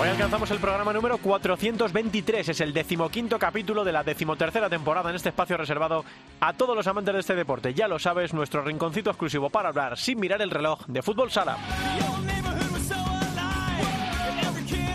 [0.00, 5.16] Hoy alcanzamos el programa número 423, es el decimoquinto capítulo de la decimotercera temporada en
[5.16, 6.06] este espacio reservado
[6.40, 7.74] a todos los amantes de este deporte.
[7.74, 11.58] Ya lo sabes, nuestro rinconcito exclusivo para hablar sin mirar el reloj de fútbol sala.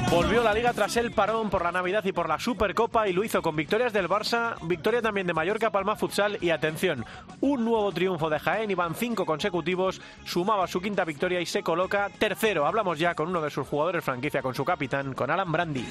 [0.10, 3.24] Volvió la liga tras el parón por la Navidad y por la Supercopa y lo
[3.24, 7.04] hizo con victorias del Barça, victoria también de Mallorca, Palma Futsal y atención,
[7.42, 11.64] un nuevo triunfo de Jaén y van cinco consecutivos, sumaba su quinta victoria y se
[11.64, 12.66] coloca tercero.
[12.66, 15.86] Hablamos ya con uno de sus jugadores franquicia, con su capitán, con Alan Brandi.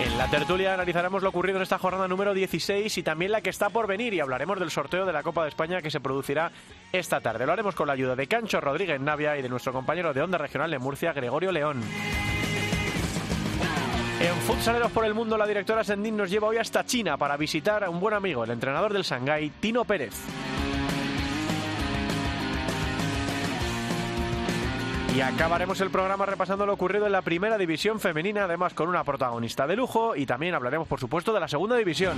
[0.00, 3.50] En la tertulia analizaremos lo ocurrido en esta jornada número 16 y también la que
[3.50, 6.50] está por venir y hablaremos del sorteo de la Copa de España que se producirá
[6.92, 7.46] esta tarde.
[7.46, 10.36] Lo haremos con la ayuda de Cancho Rodríguez Navia y de nuestro compañero de Onda
[10.36, 11.80] Regional de Murcia, Gregorio León.
[14.20, 17.84] En Futsaleros por el Mundo, la directora Sendín nos lleva hoy hasta China para visitar
[17.84, 20.14] a un buen amigo, el entrenador del Shanghái, Tino Pérez.
[25.14, 29.04] Y acabaremos el programa repasando lo ocurrido en la primera división femenina, además con una
[29.04, 32.16] protagonista de lujo y también hablaremos, por supuesto, de la segunda división.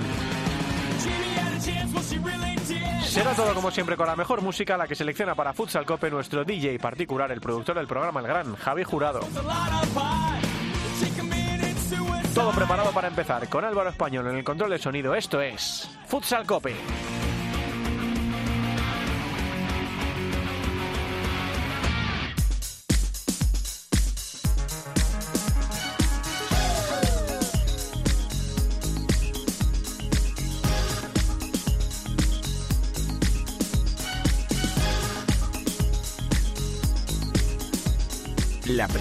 [3.03, 6.43] Será todo como siempre con la mejor música, la que selecciona para Futsal Cope nuestro
[6.43, 9.19] DJ particular, el productor del programa, el gran Javi Jurado.
[12.33, 15.13] Todo preparado para empezar con Álvaro Español en el control de sonido.
[15.13, 16.75] Esto es Futsal Cope.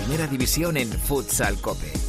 [0.06, 2.05] Primera división en Futsal Cope.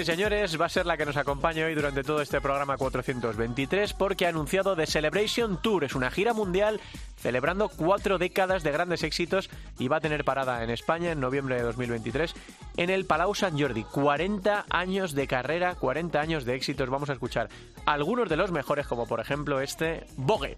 [0.00, 3.94] Y señores, va a ser la que nos acompañe hoy durante todo este programa 423
[3.94, 5.82] porque ha anunciado The Celebration Tour.
[5.82, 6.80] Es una gira mundial
[7.16, 11.56] celebrando cuatro décadas de grandes éxitos y va a tener parada en España en noviembre
[11.56, 12.34] de 2023
[12.76, 13.82] en el Palau Sant Jordi.
[13.82, 16.88] 40 años de carrera, 40 años de éxitos.
[16.88, 17.48] Vamos a escuchar
[17.84, 20.56] algunos de los mejores, como por ejemplo este Bogue.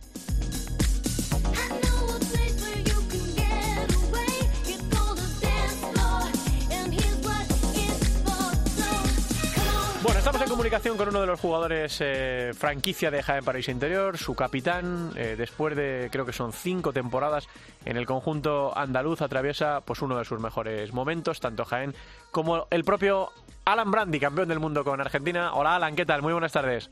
[10.20, 14.34] Estamos en comunicación con uno de los jugadores eh, franquicia de Jaén Paraíso Interior, su
[14.34, 17.48] capitán, eh, después de creo que son cinco temporadas
[17.86, 21.94] en el conjunto andaluz, atraviesa pues uno de sus mejores momentos, tanto Jaén
[22.30, 23.30] como el propio
[23.64, 25.54] Alan Brandi, campeón del mundo con Argentina.
[25.54, 26.20] Hola Alan, ¿qué tal?
[26.20, 26.90] Muy buenas tardes.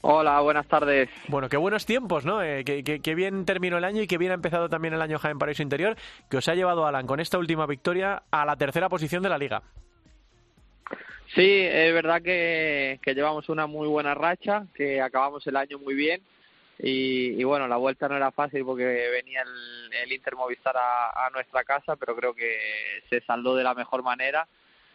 [0.00, 1.10] Hola, buenas tardes.
[1.28, 2.42] Bueno, qué buenos tiempos, ¿no?
[2.42, 5.38] Eh, que bien terminó el año y que bien ha empezado también el año Jaén
[5.38, 5.96] Paraíso Interior,
[6.28, 9.38] que os ha llevado Alan con esta última victoria a la tercera posición de la
[9.38, 9.62] liga.
[11.34, 16.22] Sí, es verdad que, llevamos una muy buena racha, que acabamos el año muy bien
[16.78, 21.30] y, y bueno, la vuelta no era fácil porque venía el, el Inter Movistar a,
[21.32, 22.56] nuestra casa, pero creo que
[23.08, 24.46] se saldó de la mejor manera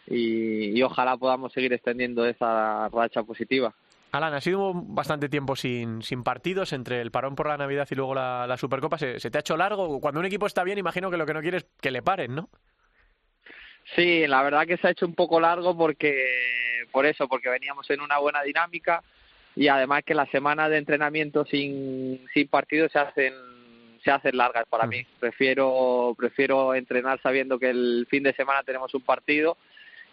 [0.07, 3.73] y, ojalá podamos seguir extendiendo esa racha positiva.
[4.11, 7.95] Alan, ha sido bastante tiempo sin, sin partidos entre el parón por la Navidad y
[7.95, 8.97] luego la, la Supercopa.
[8.97, 9.99] ¿Se, se te ha hecho largo?
[9.99, 12.33] Cuando un equipo está bien, imagino que lo que no quieres es que le paren,
[12.33, 12.49] ¿no?
[13.95, 16.15] Sí, la verdad que se ha hecho un poco largo porque
[16.91, 19.03] por eso, porque veníamos en una buena dinámica
[19.55, 23.33] y además que las semanas de entrenamiento sin, sin partido se hacen
[24.03, 25.05] se hacen largas para mí.
[25.19, 29.57] Prefiero prefiero entrenar sabiendo que el fin de semana tenemos un partido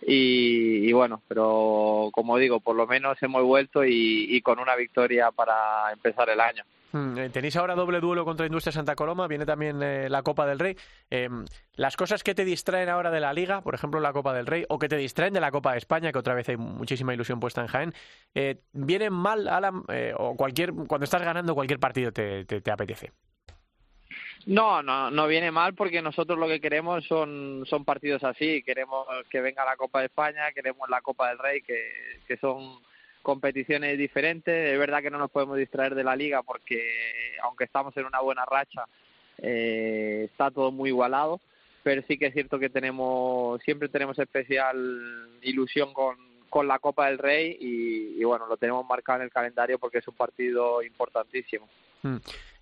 [0.05, 4.75] y, y bueno, pero como digo, por lo menos hemos vuelto y, y con una
[4.75, 6.64] victoria para empezar el año.
[6.93, 10.47] Mm, eh, Tenéis ahora doble duelo contra Industria Santa Coloma, viene también eh, la Copa
[10.47, 10.77] del Rey.
[11.11, 11.29] Eh,
[11.75, 14.65] las cosas que te distraen ahora de la Liga, por ejemplo la Copa del Rey,
[14.69, 17.41] o que te distraen de la Copa de España, que otra vez hay muchísima ilusión
[17.41, 17.94] puesta en Jaén,
[18.35, 19.83] eh, ¿vienen mal, Alan,
[20.17, 23.12] o cualquier cuando estás ganando cualquier partido te, te, te apetece?
[24.47, 28.62] No, no, no viene mal porque nosotros lo que queremos son, son partidos así.
[28.62, 32.79] Queremos que venga la Copa de España, queremos la Copa del Rey, que, que son
[33.26, 34.55] competiciones diferentes.
[34.73, 36.81] Es verdad que no nos podemos distraer de la liga porque,
[37.43, 38.84] aunque estamos en una buena racha,
[39.38, 41.40] eh, está todo muy igualado.
[41.82, 44.76] pero sí que es cierto que tenemos siempre tenemos especial
[45.43, 46.17] ilusión con,
[46.49, 50.06] con la Copa del Rey y, bueno, lo tenemos marcado en el calendario porque es
[50.06, 51.69] un partido importantísimo.
[52.02, 52.19] Mm.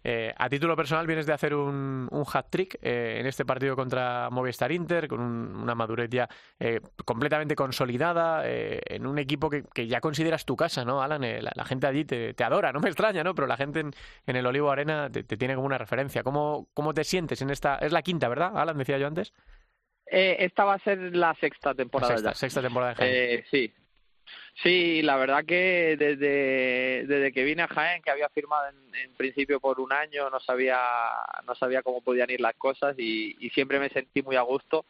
[0.06, 4.28] Eh, a título personal vienes de hacer un, un hat-trick eh, en este partido contra
[4.30, 6.28] Movistar Inter, con una madurez ya
[6.60, 11.22] eh, completamente consolidada, en un equipo que, ya consideras tu casa, ¿no, Alan?
[11.22, 13.34] La, gente allí te, adora, no me extraña, ¿no?
[13.34, 16.22] Pero la gente en, el Olivo Arena te, tiene como una referencia.
[16.22, 17.76] ¿Cómo, ¿Cómo te sientes en esta...?
[17.76, 18.76] Es la quinta, ¿verdad, Alan?
[18.76, 19.32] Decía yo antes.
[20.06, 22.12] esta va a ser la sexta temporada.
[22.12, 23.72] Sexta, sexta temporada de sí,
[24.62, 29.80] Sí, la verdad que desde, que vine a Jaén, que había firmado en, principio por
[29.80, 30.78] un año, no sabía,
[31.46, 34.84] no sabía cómo podían ir las cosas y, siempre me sentí muy a gusto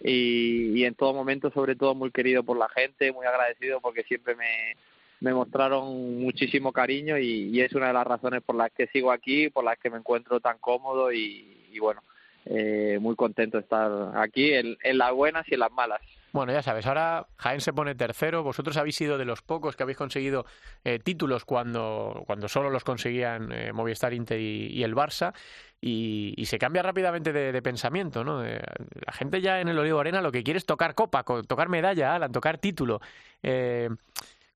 [0.00, 4.34] y, en todo momento, sobre todo, muy querido por la gente, muy agradecido porque siempre
[4.36, 4.76] me,
[5.20, 9.48] me mostraron muchísimo cariño y, es una de las razones por las que sigo aquí,
[9.48, 12.02] por las que me encuentro tan cómodo y, bueno,
[12.44, 16.00] eh, muy contento de estar aquí en las buenas y en las malas.
[16.36, 18.42] Bueno, ya sabes, ahora Jaén se pone tercero.
[18.42, 20.44] Vosotros habéis sido de los pocos que habéis conseguido
[20.84, 25.32] eh, títulos cuando, cuando solo los conseguían eh, Movistar Inter y, el Barça.
[25.80, 28.44] Y, se cambia rápidamente de, pensamiento, ¿no?
[28.44, 28.60] Eh,
[29.06, 32.14] la gente ya en el Olivo Arena lo que quiere es tocar copa, tocar medalla,
[32.14, 33.00] Alan, tocar título.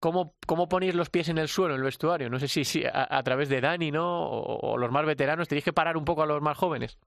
[0.00, 2.28] ¿Cómo, ¿Cómo ponéis los pies en el suelo, en el vestuario?
[2.28, 4.20] No sé si, si a, través de Dani, ¿no?
[4.22, 6.98] O, o, los más veteranos, tenéis que parar un poco a los más jóvenes.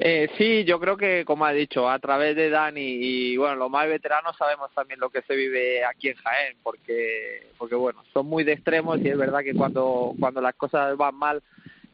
[0.00, 3.70] Eh, sí, yo creo que, como ha dicho, a través de Dani y, bueno, los
[3.70, 8.26] más veteranos sabemos también lo que se vive aquí en Jaén, porque, porque bueno, son
[8.26, 11.42] muy de extremos y es verdad que cuando, cuando las cosas van mal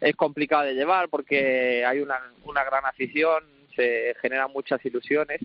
[0.00, 3.44] es complicado de llevar porque hay una, una gran afición,
[3.76, 5.40] se generan muchas ilusiones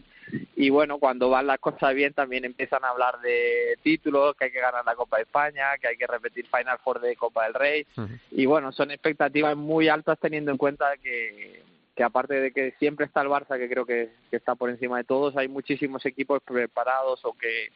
[0.56, 4.52] y bueno, cuando van las cosas bien también empiezan a hablar de títulos, que hay
[4.52, 7.54] que ganar la Copa de España, que hay que repetir Final Four de Copa del
[7.54, 7.86] Rey
[8.32, 13.06] y bueno, son expectativas muy altas teniendo en cuenta que que aparte de que siempre
[13.06, 17.24] está el Barça, que creo que, está por encima de todos, hay muchísimos equipos preparados
[17.24, 17.72] o que,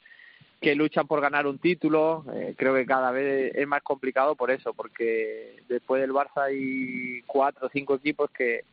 [0.60, 2.25] que luchan por ganar un título.
[2.33, 7.21] Eh, creo que cada vez es más complicado por eso, porque después del Barça hay
[7.27, 8.66] cuatro o cinco equipos que,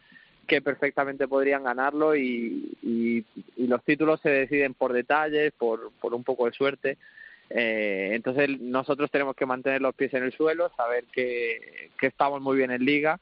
[0.48, 3.24] que perfectamente podrían ganarlo y, y,
[3.68, 6.98] los títulos se deciden por detalles, por, por un poco de suerte.
[7.50, 12.42] Eh, entonces nosotros tenemos que mantener los pies en el suelo, saber que, que estamos
[12.42, 13.20] muy bien en liga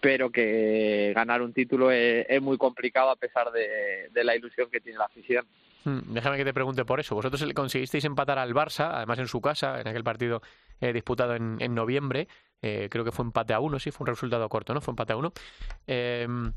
[0.00, 4.98] pero que ganar un título es, muy complicado a pesar de, la ilusión que tiene
[4.98, 5.46] la afición.
[5.84, 7.14] Hmm, déjame que te pregunte por eso.
[7.14, 10.42] Vosotros conseguisteis empatar al Barça, además en su casa, en aquel partido
[10.80, 12.28] eh, disputado en, noviembre.
[12.60, 14.80] Eh, creo que fue empate a uno, sí, fue un resultado corto, ¿no?
[14.80, 15.32] Fue empate a uno.
[15.86, 16.52] Em,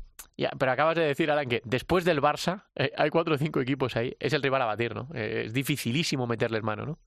[0.58, 3.96] pero acabas de decir, Alan, que después del Barça eh, hay cuatro o cinco equipos
[3.96, 4.16] ahí.
[4.18, 5.08] Es el rival a batir, ¿no?
[5.14, 6.98] es dificilísimo meterles mano, ¿no?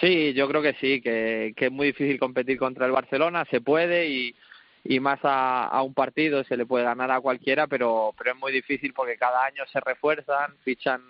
[0.00, 3.60] Sí, yo creo que sí, que, que es muy difícil competir contra el Barcelona, se
[3.60, 4.36] puede y
[4.84, 8.52] y más a, un partido se le puede ganar a cualquiera, pero, pero es muy
[8.52, 11.02] difícil porque cada año se refuerzan, fichan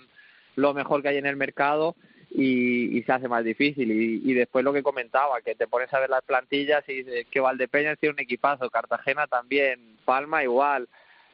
[0.56, 1.94] lo mejor que hay en el mercado
[2.30, 3.90] y, se hace más difícil.
[3.90, 7.96] Y, después lo que comentaba, que te pones a ver las plantillas y que Valdepeña
[7.96, 10.88] tiene un equipazo, Cartagena también, Palma igual.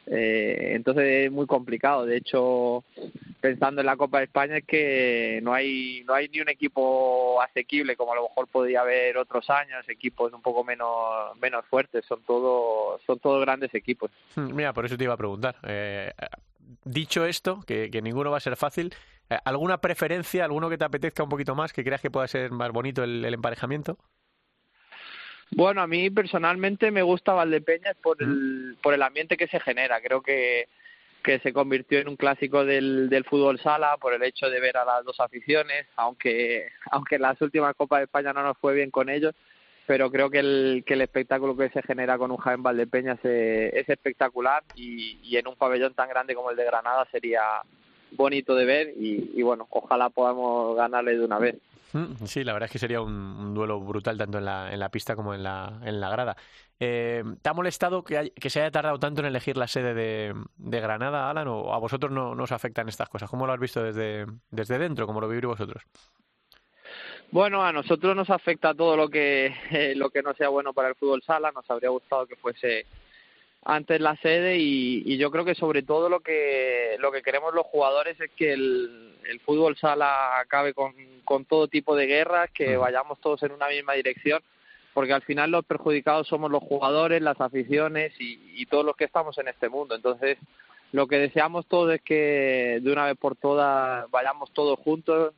[0.07, 2.07] Eh, entonces es muy complicado.
[2.07, 2.85] De hecho,
[3.47, 7.41] pensando en la Copa de España es que no hay no hay ni un equipo
[7.41, 12.05] asequible como a lo mejor podría haber otros años, equipos un poco menos menos fuertes.
[12.07, 14.11] Son todos son todos grandes equipos.
[14.35, 15.55] Hmm, mira, por eso te iba a preguntar.
[15.63, 16.11] Eh,
[16.85, 18.93] dicho esto, que, ninguno va a ser fácil,
[19.31, 22.51] eh, ¿alguna preferencia, alguno que te apetezca un poquito más, que creas que pueda ser
[22.51, 23.97] más bonito el emparejamiento?
[25.51, 30.01] Bueno, a mí personalmente me gusta Valdepeñas por el, por el ambiente que se genera.
[30.01, 30.69] Creo que,
[31.27, 34.77] que se convirtió en un clásico del, del fútbol sala por el hecho de ver
[34.77, 38.75] a las dos aficiones, aunque, aunque en las últimas Copas de España no nos fue
[38.75, 39.35] bien con ellos,
[39.89, 43.75] pero creo que el, que el espectáculo que se genera con un Jaén Valdepeñas es,
[43.75, 47.43] es espectacular y, y en un pabellón tan grande como el de Granada sería
[48.13, 51.57] bonito de ver y bueno, ojalá podamos ganarle de una vez.
[51.93, 54.89] Mm, sí, la verdad es que sería un, duelo brutal tanto en la, en la
[54.89, 56.37] pista como en la, grada.
[56.79, 60.35] Eh, ¿Te ha molestado que, que, se haya tardado tanto en elegir la sede de,
[60.57, 63.31] de, Granada, Alan, o a vosotros no, no os afectan estas cosas?
[63.31, 65.07] ¿Cómo lo has visto desde, desde dentro?
[65.07, 65.83] ¿Cómo lo vivís vosotros?
[67.31, 69.55] Bueno, a nosotros nos afecta todo lo que,
[69.97, 71.53] lo que no sea bueno para el fútbol sala.
[71.53, 72.87] Nos habría gustado que fuese
[73.69, 77.67] antes la sede y, yo creo que sobre todo lo que lo que queremos los
[77.67, 80.95] jugadores es que el, el fútbol sala acabe con,
[81.25, 84.41] con todo tipo de guerras, que vayamos todos en una misma dirección,
[84.95, 89.05] porque al final los perjudicados somos los jugadores, las aficiones y, y todos los que
[89.05, 89.97] estamos en este mundo.
[89.97, 90.39] Entonces,
[90.93, 95.35] lo que deseamos todos es que de una vez por todas vayamos todos juntos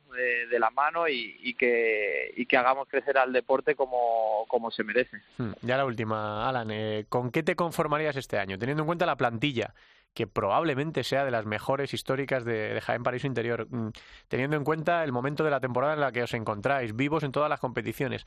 [0.49, 5.21] de, la mano y, que, y que hagamos crecer al deporte como, como se merece.
[5.37, 8.57] Hmm, ya la última, Alan, eh, ¿con qué te conformarías este año?
[8.57, 9.73] Teniendo en cuenta la plantilla
[10.13, 13.89] que probablemente sea de las mejores históricas de, de Jaén Paraíso Interior, mm,
[14.27, 17.31] teniendo en cuenta el momento de la temporada en la que os encontráis, vivos en
[17.31, 18.25] todas las competiciones.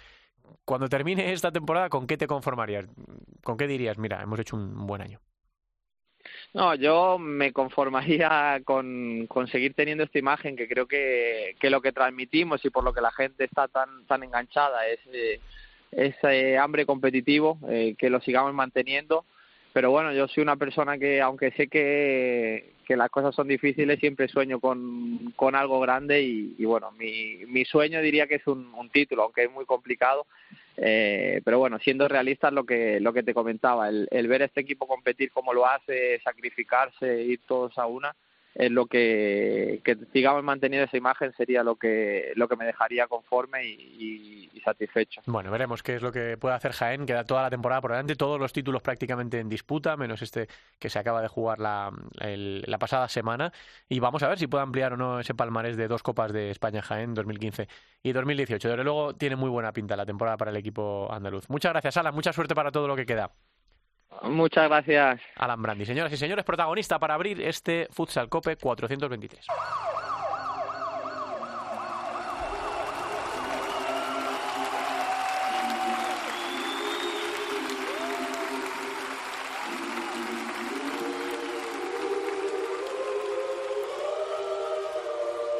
[0.64, 2.86] Cuando termine esta temporada, ¿con qué te conformarías?
[3.42, 5.20] ¿Con qué dirías, mira, hemos hecho un buen año?
[6.54, 11.80] No, yo me conformaría con, con seguir teniendo esta imagen que creo que, que lo
[11.80, 15.40] que transmitimos y por lo que la gente está tan, tan enganchada es eh,
[15.92, 19.24] ese hambre competitivo, eh, que lo sigamos manteniendo.
[19.72, 23.98] Pero bueno, yo soy una persona que, aunque sé que, que las cosas son difíciles,
[23.98, 28.46] siempre sueño con, con algo grande y, y bueno, mi, mi sueño diría que es
[28.46, 30.26] un, título, aunque es muy complicado.
[30.76, 34.46] Eh, pero bueno, siendo realistas, lo que, lo que te comentaba, el, el ver a
[34.46, 38.14] este equipo competir como lo hace, sacrificarse, ir todos a una,
[38.54, 43.06] es lo que, que sigamos manteniendo esa imagen sería lo que, lo que me dejaría
[43.06, 45.20] conforme y, satisfecho.
[45.26, 48.14] Bueno, veremos qué es lo que puede hacer Jaén, queda toda la temporada por delante,
[48.14, 50.46] todos los títulos prácticamente en disputa, menos este
[50.78, 51.90] que se acaba de jugar la,
[52.20, 53.52] la pasada semana,
[53.88, 56.50] y vamos a ver si puede ampliar o no ese palmarés de dos Copas de
[56.50, 57.66] España Jaén 2015
[58.04, 58.68] y 2018.
[58.68, 61.50] Desde luego tiene muy buena pinta la temporada para el equipo andaluz.
[61.50, 63.32] Muchas gracias, Alan, mucha suerte para todo lo que queda.
[64.22, 65.20] Muchas gracias.
[65.36, 65.84] Alan Brandi.
[65.84, 69.46] Señoras y señores, protagonista para abrir este Futsal Cope 423.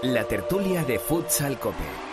[0.02, 2.11] La tertulia de Futsal Cope.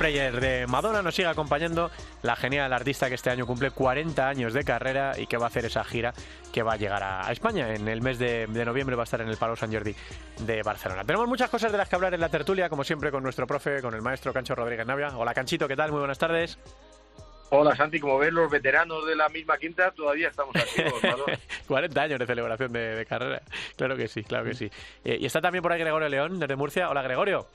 [0.00, 1.90] Prayer de Madonna nos sigue acompañando
[2.22, 5.48] la genial artista que este año cumple 40 años de carrera y que va a
[5.48, 6.14] hacer esa gira
[6.54, 7.74] que va a llegar a, España.
[7.74, 9.94] En el mes de, de, noviembre va a estar en el Palau Sant Jordi
[10.38, 11.04] de Barcelona.
[11.04, 13.82] Tenemos muchas cosas de las que hablar en la tertulia, como siempre con nuestro profe,
[13.82, 15.14] con el maestro Cancho Rodríguez Navia.
[15.18, 15.90] Hola Canchito, ¿qué tal?
[15.90, 16.58] Muy buenas tardes.
[17.50, 20.94] Hola Santi, como ves, los veteranos de la misma quinta todavía estamos activos.
[21.68, 23.42] 40 años de celebración de, de, carrera.
[23.76, 24.70] Claro que sí, claro que sí.
[25.04, 26.88] Eh, y está también por ahí Gregorio León, desde Murcia.
[26.88, 27.46] Hola Gregorio.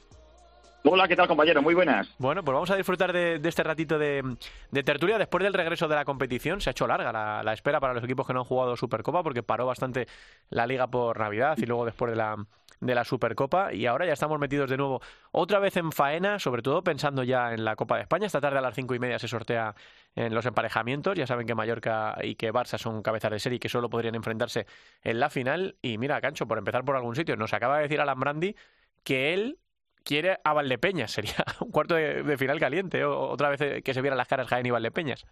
[0.88, 1.64] Hola, ¿qué tal compañero?
[1.64, 2.14] Muy buenas.
[2.20, 4.22] Bueno, pues vamos a disfrutar de, este ratito de,
[4.70, 5.18] de, tertulia.
[5.18, 8.04] Después del regreso de la competición, se ha hecho larga la, la, espera para los
[8.04, 10.06] equipos que no han jugado Supercopa, porque paró bastante
[10.52, 12.36] la liga por Navidad y luego después de la,
[12.82, 13.74] de la Supercopa.
[13.74, 15.02] Y ahora ya estamos metidos de nuevo
[15.32, 18.28] otra vez en faena, sobre todo pensando ya en la Copa de España.
[18.28, 19.74] Esta tarde a las cinco y media se sortea
[20.16, 21.16] en los emparejamientos.
[21.16, 24.14] Ya saben que Mallorca y que Barça son cabezas de serie y que solo podrían
[24.14, 24.68] enfrentarse
[25.02, 25.78] en la final.
[25.82, 28.56] Y mira, Cancho, por empezar por algún sitio, nos acaba de decir Alan Brandi
[29.04, 29.58] que él
[30.06, 31.12] quiere a Valdepeñas.
[31.12, 34.72] Sería un cuarto de, final caliente, otra vez que se vieran las caras Jaén y
[34.72, 35.26] Valdepeñas.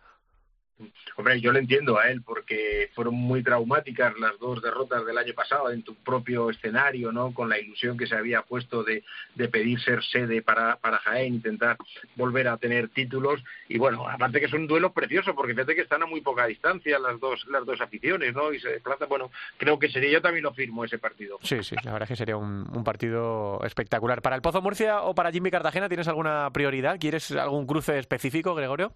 [1.15, 5.33] Hombre, yo le entiendo a él porque fueron muy traumáticas las dos derrotas del año
[5.33, 7.33] pasado en tu propio escenario, ¿no?
[7.33, 9.03] Con la ilusión que se había puesto de,
[9.35, 11.77] de pedir ser sede para, para Jaén, intentar
[12.15, 13.43] volver a tener títulos.
[13.69, 16.47] Y bueno, aparte que es un duelo precioso porque fíjate que están a muy poca
[16.47, 18.51] distancia las dos, las dos aficiones, ¿no?
[18.51, 21.37] Y se desplaza, bueno, creo que sería, yo también lo firmo ese partido.
[21.43, 24.21] Sí, sí, la verdad es que sería un, un partido espectacular.
[24.21, 26.99] ¿Para el Pozo Murcia o para Jimmy Cartagena tienes alguna prioridad?
[26.99, 28.93] ¿Quieres algún cruce específico, Gregorio?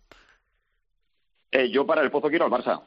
[1.51, 2.81] Eh, yo para el Pozo quiero al Barça.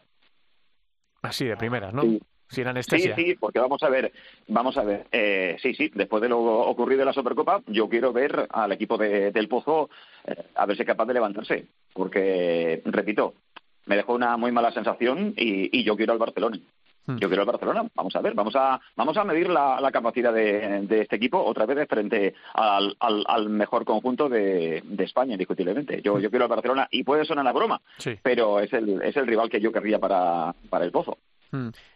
[1.23, 2.03] Así de primeras, ¿no?
[2.03, 2.21] Sí.
[2.49, 3.15] Sin anestesia.
[3.15, 4.13] Sí, sí, porque vamos a ver,
[4.49, 8.13] vamos a ver, eh, sí, sí, después de lo ocurrido en la Supercopa, yo quiero
[8.13, 9.89] ver al equipo de, del Pozo
[10.25, 13.35] eh, a ver si es capaz de levantarse, porque, repito,
[13.87, 16.59] me dejó una muy mala sensación y, y yo quiero al Barcelona.
[17.07, 17.85] Yo quiero el Barcelona.
[17.95, 21.43] Vamos a ver, vamos a, vamos a medir la, la capacidad de, de, este equipo
[21.43, 26.03] otra vez frente al, al, al mejor conjunto de, de, España, indiscutiblemente.
[26.03, 28.19] Yo, yo quiero el Barcelona y puede sonar a broma, sí.
[28.23, 31.19] pero es el, es el rival que yo querría para, para el Pozo.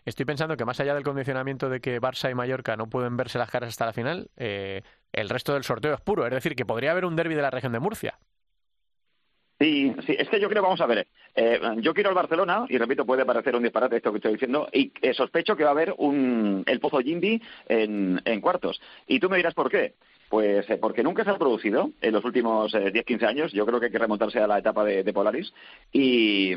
[0.04, 3.38] Estoy pensando que más allá del condicionamiento de que Barça y Mallorca no pueden verse
[3.38, 4.82] las caras hasta la final, eh,
[5.12, 6.26] el resto del sorteo es puro.
[6.26, 8.18] Es decir, que podría haber un derby de la región de Murcia.
[9.58, 11.06] Sí, sí, es que yo creo, vamos a ver,
[11.36, 14.68] eh, yo quiero el Barcelona, y repito, puede parecer un disparate esto que estoy diciendo,
[14.72, 18.80] y eh, sospecho que va a haber un, el Pozo Jimby en, en cuartos.
[19.06, 19.94] Y tú me dirás por qué.
[20.28, 23.78] Pues eh, porque nunca se ha producido en los últimos eh, 10-15 años, yo creo
[23.78, 25.52] que hay que remontarse a la etapa de, de Polaris,
[25.92, 26.52] y,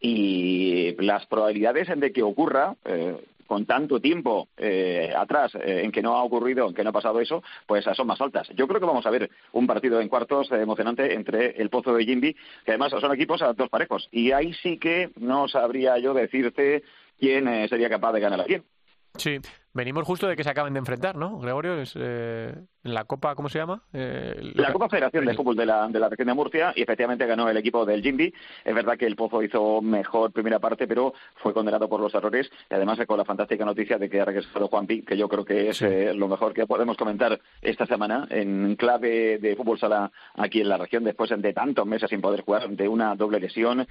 [0.00, 3.16] y las probabilidades de que ocurra eh,
[3.48, 6.92] con tanto tiempo eh, atrás eh, en que no ha ocurrido, en que no ha
[6.92, 8.46] pasado eso, pues son más altas.
[8.54, 11.94] Yo creo que vamos a ver un partido en cuartos eh, emocionante entre el Pozo
[11.94, 14.08] de Jimby, que además son equipos a dos parejos.
[14.12, 16.84] Y ahí sí que no sabría yo decirte
[17.18, 18.64] quién sería capaz de ganar a quién.
[19.16, 19.40] Sí,
[19.78, 21.80] Venimos justo de que se acaben de enfrentar, ¿no, Gregorio?
[21.80, 22.52] Es, eh,
[22.94, 23.82] la Copa, ¿cómo se llama?
[23.92, 27.26] Eh, la Copa Federación de Fútbol de la, de la región de Murcia y efectivamente
[27.26, 28.32] ganó el equipo del Jimby.
[28.64, 32.50] Es verdad que el Pozo hizo mejor primera parte, pero fue condenado por los errores
[32.70, 35.70] y además con la fantástica noticia de que ha regresado Juanpi, que yo creo que
[35.70, 40.60] es eh, lo mejor que podemos comentar esta semana en clave de fútbol sala aquí
[40.60, 43.86] en la región después de tantos meses sin poder jugar, de una doble lesión,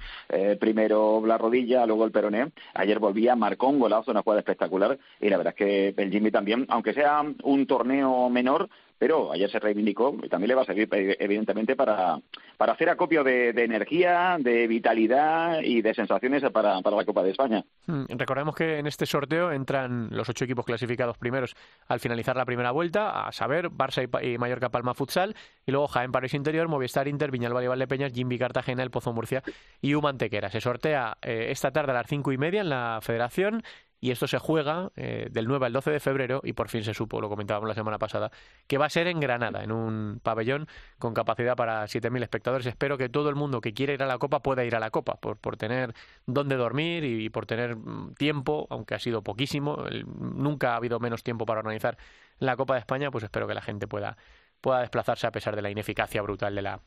[0.58, 2.52] primero la rodilla, luego el peroné.
[2.74, 6.30] Ayer volvía, marcó un golazo, una jugada espectacular y la verdad es que el Jimmy
[6.30, 10.66] también, aunque sea un torneo menor, pero ayer se reivindicó y también le va a
[10.66, 12.20] servir evidentemente para,
[12.56, 17.30] para hacer acopio de, energía, de vitalidad y de sensaciones para, para la Copa de
[17.30, 17.64] España.
[17.86, 21.54] Hmm, recordemos que en este sorteo entran los ocho equipos clasificados primeros
[21.86, 26.12] al finalizar la primera vuelta, a saber, Barça y, Mallorca Palma Futsal, y luego Jaén
[26.12, 29.42] París Interior, Movistar Inter, Viñalbal y Peñas, Jimmy Cartagena, El Pozo Murcia
[29.80, 30.50] y Humantequera.
[30.50, 33.62] Se sortea eh, esta tarde a las cinco y media en la Federación
[34.00, 36.94] y esto se juega eh, del 9 al 12 de febrero y por fin se
[36.94, 38.30] supo, lo comentábamos la semana pasada,
[38.66, 42.66] que va a ser en Granada, en un pabellón con capacidad para 7.000 espectadores.
[42.66, 44.90] Espero que todo el mundo que quiera ir a la Copa pueda ir a la
[44.90, 45.94] Copa, por, por tener
[46.26, 51.22] dónde dormir y por tener mm, tiempo, aunque ha sido poquísimo, nunca ha habido menos
[51.24, 51.98] tiempo para organizar
[52.38, 54.16] la Copa de España, pues espero que la gente pueda,
[54.60, 56.80] pueda desplazarse a pesar de la ineficacia brutal de la,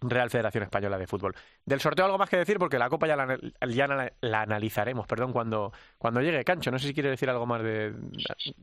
[0.00, 1.34] Real Federación Española de Fútbol.
[1.64, 3.38] Del sorteo algo más que decir porque la Copa ya la,
[3.68, 6.70] ya la, analizaremos, perdón, cuando, cuando llegue Cancho.
[6.70, 7.92] No sé si quiere decir algo más de,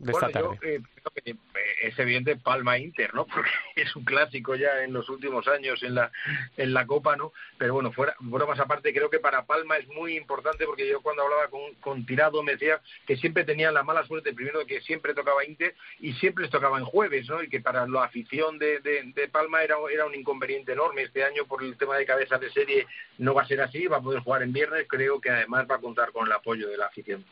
[0.07, 0.57] esta tarde.
[0.61, 0.81] Eh,
[1.25, 1.35] eh,
[1.81, 3.25] es evidente Palma Inter, ¿no?
[3.33, 6.11] Porque es un clásico ya en los últimos años en la
[6.57, 7.33] en la Copa, ¿no?
[7.57, 11.23] Pero bueno, fuera bromas aparte, creo que para Palma es muy importante porque yo cuando
[11.23, 14.81] hablaba con, con Tirado me decía que siempre tenían la mala suerte primero de que
[14.81, 17.41] siempre tocaba Inter y siempre les tocaba en jueves, ¿no?
[17.43, 21.45] Y que para la afición de, de, Palma era, era un inconveniente enorme este año
[21.45, 24.21] por el tema de cabezas de serie no va a ser así, va a poder
[24.21, 27.25] jugar en viernes, creo que además va a contar con el apoyo de la afición.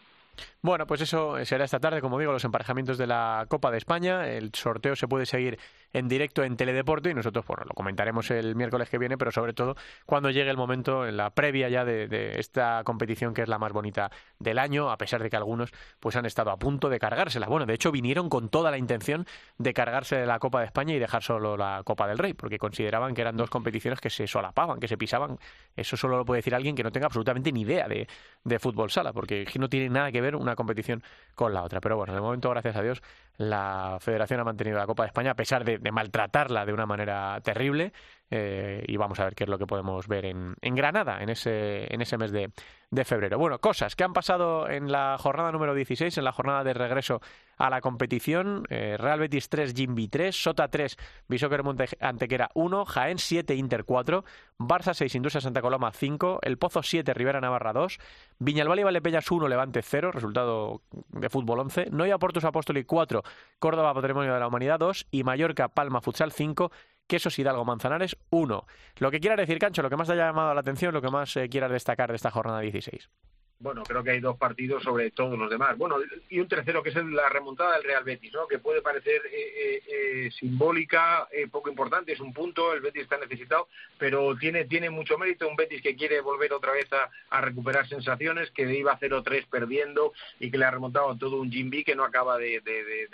[0.62, 4.28] Bueno, pues eso será esta tarde, como digo, los emparejamientos de la Copa de España.
[4.30, 5.60] El sorteo se puede seguir
[5.94, 9.54] en directo en Teledeporte y nosotros pues, lo comentaremos el miércoles que viene, pero sobre
[9.54, 9.76] todo
[10.06, 13.72] cuando llegue el momento, en la previa ya de, esta competición que es la más
[13.72, 17.48] bonita del año, a pesar de que algunos pues han estado a punto de cargársela.
[17.48, 19.26] Bueno, de hecho vinieron con toda la intención
[19.58, 23.14] de cargarse la Copa de España y dejar solo la Copa del Rey, porque consideraban
[23.14, 25.38] que eran dos competiciones que se solapaban, que se pisaban.
[25.76, 28.08] Eso solo lo puede decir alguien que no tenga absolutamente ni idea de,
[28.44, 31.04] de fútbol sala, porque no tiene nada que ver una competición
[31.36, 31.80] con la otra.
[31.80, 33.02] Pero bueno, de momento, gracias a Dios,
[33.38, 37.40] la Federación ha mantenido la Copa de España a pesar de, maltratarla de una manera
[37.44, 37.94] terrible
[38.36, 41.30] eh, y vamos a ver qué es lo que podemos ver en, en Granada en
[41.30, 42.50] ese, en ese mes de,
[42.90, 43.38] de febrero.
[43.38, 47.22] Bueno, cosas que han pasado en la jornada número 16, en la jornada de regreso
[47.58, 48.66] a la competición.
[48.70, 51.62] Eh, Real Betis 3, Jimby 3, Sota 3, Bisóquer
[52.00, 54.24] Antequera 1, Jaén 7, Inter 4,
[54.58, 58.00] Barça 6, Industria Santa Coloma 5, El Pozo 7, Rivera Navarra 2,
[58.40, 63.22] Viñalbal y Valdepeñas 1, Levante 0, resultado de fútbol 11, Noia Portus Apóstoli 4,
[63.60, 66.72] Córdoba Patrimonio de la Humanidad 2 y Mallorca Palma Futsal 5,
[67.08, 68.66] Quesos Hidalgo Manzanares 1.
[68.98, 71.10] Lo que quiera decir, Cancho, lo que más te haya llamado la atención, lo que
[71.10, 73.10] más eh, quieras destacar de esta jornada 16
[73.64, 75.78] bueno, creo que hay dos partidos sobre todos los demás.
[75.78, 75.96] Bueno,
[76.30, 78.46] y un tercero que es la remontada del Real Betis, ¿no?
[78.46, 83.04] Que puede parecer eh, eh, eh simbólica, eh, poco importante, es un punto, el Betis
[83.04, 87.42] está necesitado, pero tiene, tiene mucho mérito, un Betis que quiere volver otra vez a,
[87.42, 91.96] recuperar sensaciones, que iba 0-3 perdiendo y que le ha remontado todo un Jimby que
[91.96, 92.62] no acaba de,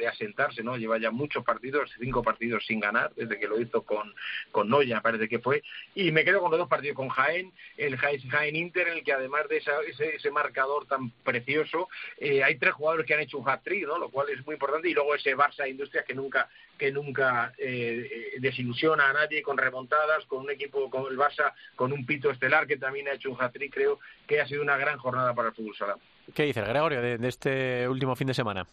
[0.07, 0.77] asentarse, ¿no?
[0.77, 4.13] Lleva ya muchos partidos, cinco partidos sin ganar, desde que lo hizo con,
[4.51, 5.62] con Noya, parece que fue,
[5.93, 9.47] y me quedo con los dos partidos, con Jaén, el Jaén Inter, el que además
[9.47, 11.89] de esa, ese, ese marcador tan precioso.
[12.17, 13.97] Eh, hay tres jugadores que han hecho un hat-trick, ¿no?
[13.97, 18.08] lo cual es muy importante, y luego ese Barça Industrias que nunca que nunca eh,
[18.10, 22.32] eh, desilusiona a nadie con remontadas, con un equipo como el Barça, con un pito
[22.32, 25.49] estelar que también ha hecho un hat-trick, creo que ha sido una gran jornada para
[25.49, 25.97] el fútbol sala.
[26.34, 28.65] ¿Qué dice Gregorio de este último fin de semana?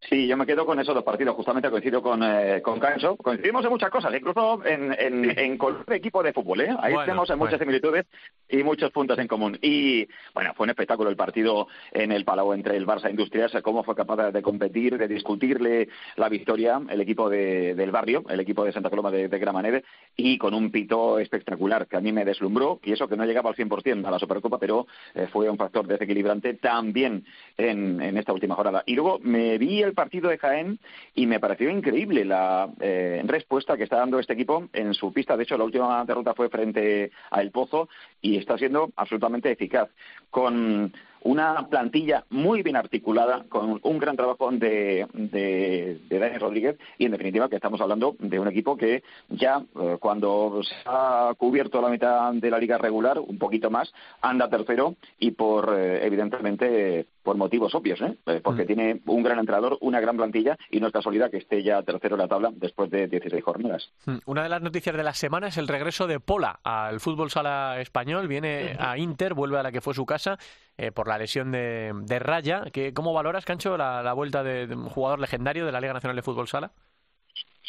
[0.00, 3.16] Sí, yo me quedo con esos dos partidos, justamente coincido con, eh, con Cancho.
[3.16, 6.76] Coincidimos en muchas cosas, incluso en, en, en color de equipo de fútbol, ¿eh?
[6.80, 8.06] Ahí tenemos muchas similitudes
[8.48, 9.58] y muchos puntos en común.
[9.60, 13.52] Y, bueno, fue un espectáculo el partido en el Palau entre el Barça e Industrias,
[13.62, 18.40] cómo fue capaz de competir, de discutirle la victoria el equipo de, del barrio, el
[18.40, 19.84] equipo de Santa Coloma de, de Gramanede,
[20.16, 23.50] y con un pito espectacular que a mí me deslumbró, y eso que no llegaba
[23.50, 27.24] al 100% a la Supercopa, pero eh, fue un factor desequilibrante también
[27.56, 28.84] en, en esta última jornada.
[28.86, 30.78] Y luego me vi el partido de Jaén
[31.14, 35.36] y me pareció increíble la eh, respuesta que está dando este equipo en su pista.
[35.36, 37.88] De hecho, la última derrota fue frente a El Pozo
[38.20, 39.88] y está siendo absolutamente eficaz.
[40.30, 47.06] Con una plantilla muy bien articulada, con un gran trabajo de, de, Daniel Rodríguez y,
[47.06, 51.80] en definitiva, que estamos hablando de un equipo que ya eh, cuando se ha cubierto
[51.80, 57.06] la mitad de la liga regular, un poquito más, anda tercero y por, eh, evidentemente,
[57.28, 58.16] por motivos obvios, ¿eh?
[58.24, 58.66] eh porque mm.
[58.66, 62.14] tiene un gran entrenador, una gran plantilla y no es casualidad que esté ya tercero
[62.14, 63.92] en la tabla después de 16 jornadas.
[64.06, 64.16] Mm.
[64.24, 67.82] Una de las noticias de la semana es el regreso de Pola al fútbol sala
[67.82, 68.28] español.
[68.28, 70.38] Viene a Inter, vuelve a la que fue su casa
[70.78, 72.64] eh, por la lesión de, Raya.
[72.94, 76.48] ¿Cómo valoras, Cancho, la, vuelta de, un jugador legendario de la Liga Nacional de Fútbol
[76.48, 76.72] Sala?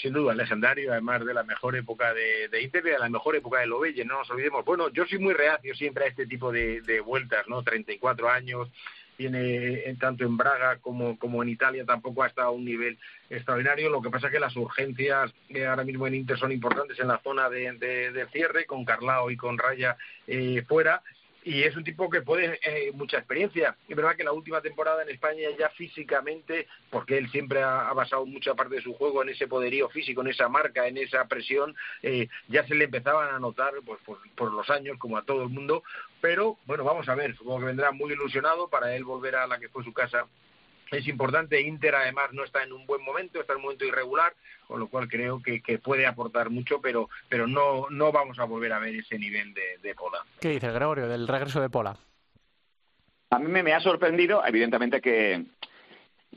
[0.01, 3.35] sin duda, legendario, además de la mejor época de, de Inter y de la mejor
[3.35, 4.63] época de Lovelle, no nos olvidemos.
[4.63, 7.63] Bueno, yo soy muy reacio siempre a este tipo de, de vueltas, ¿no?
[7.63, 8.69] 34 años,
[9.19, 12.97] tiene tanto en Braga como, como en Italia tampoco ha estado a un nivel
[13.29, 13.89] extraordinario.
[13.89, 15.33] Lo que pasa es que las urgencias
[15.67, 19.35] ahora mismo en Inter son importantes en la zona de, de, cierre, con Carlao y
[19.35, 21.03] con Raya eh, fuera
[21.49, 23.75] y es un tipo que puede eh, mucha experiencia.
[23.87, 28.23] Es verdad que la última temporada en España ya físicamente, porque él siempre ha, basado
[28.27, 31.75] mucha parte de su juego en ese poderío físico, en esa marca, en esa presión,
[32.03, 33.99] eh, ya se le empezaban a notar pues,
[34.35, 35.81] por, los años, como a todo el mundo.
[36.21, 39.57] Pero bueno, vamos a ver, supongo que vendrá muy ilusionado para él volver a la
[39.57, 40.27] que fue su casa
[40.91, 41.61] es importante.
[41.61, 44.33] Inter además no está en un buen momento, está en un momento irregular,
[44.67, 48.73] con lo cual creo que, puede aportar mucho, pero, pero no, no vamos a volver
[48.73, 50.19] a ver ese nivel de, de Pola.
[50.39, 51.97] ¿Qué dice Gregorio del regreso de Pola?
[53.31, 55.45] A mí me, ha sorprendido, evidentemente, que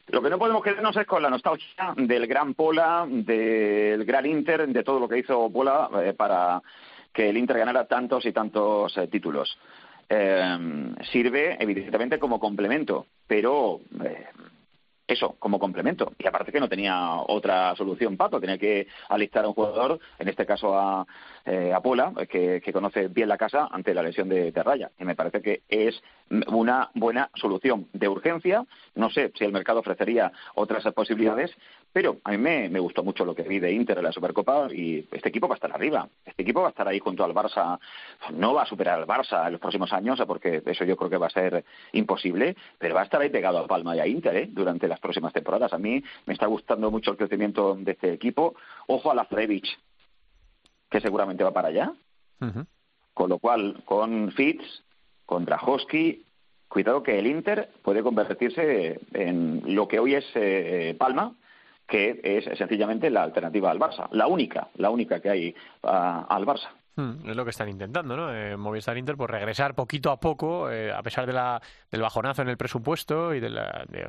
[0.08, 4.68] lo que no podemos quedarnos es con la nostalgia del gran Pola, del gran Inter,
[4.68, 6.60] de todo lo que hizo Pola eh, para
[7.10, 9.58] que el Inter ganara tantos y tantos eh, títulos.
[10.08, 14.26] Eh, sirve evidentemente como complemento, pero eh,
[15.06, 16.12] eso, como complemento.
[16.18, 20.28] Y aparte que no tenía otra solución Pato, tenía que alistar a un jugador, en
[20.28, 21.06] este caso a,
[21.44, 24.90] eh, Pola, que, conoce bien la casa ante la lesión de Terraya.
[24.98, 26.02] Y me parece que es
[26.48, 28.64] una buena solución de urgencia.
[28.94, 31.50] No sé si el mercado ofrecería otras posibilidades,
[31.92, 35.06] pero a mí me, gustó mucho lo que vi de Inter en la Supercopa y
[35.12, 36.08] este equipo va a estar arriba.
[36.24, 37.78] Este equipo va a estar ahí junto al Barça.
[38.32, 41.18] No va a superar al Barça en los próximos años, porque eso yo creo que
[41.18, 44.36] va a ser imposible, pero va a estar ahí pegado a Palma y a Inter
[44.36, 44.48] ¿eh?
[44.50, 45.72] durante las próximas temporadas.
[45.72, 48.54] A mí me está gustando mucho el crecimiento de este equipo.
[48.86, 49.78] Ojo a la Frevich,
[50.92, 51.92] que seguramente va para allá.
[53.14, 54.62] Con lo cual, con Fitz,
[55.24, 56.24] con Drajowski,
[56.68, 61.34] cuidado que el Inter puede convertirse en lo que hoy es eh, Palma,
[61.86, 66.44] que es sencillamente la alternativa al Barça, la única, la única que hay ah, al
[66.44, 66.68] Barça.
[66.94, 68.34] Hmm, es lo que están intentando, ¿no?
[68.34, 72.42] Eh, Movistar Inter, por regresar poquito a poco, eh, a pesar de la, del bajonazo
[72.42, 73.48] en el presupuesto y de,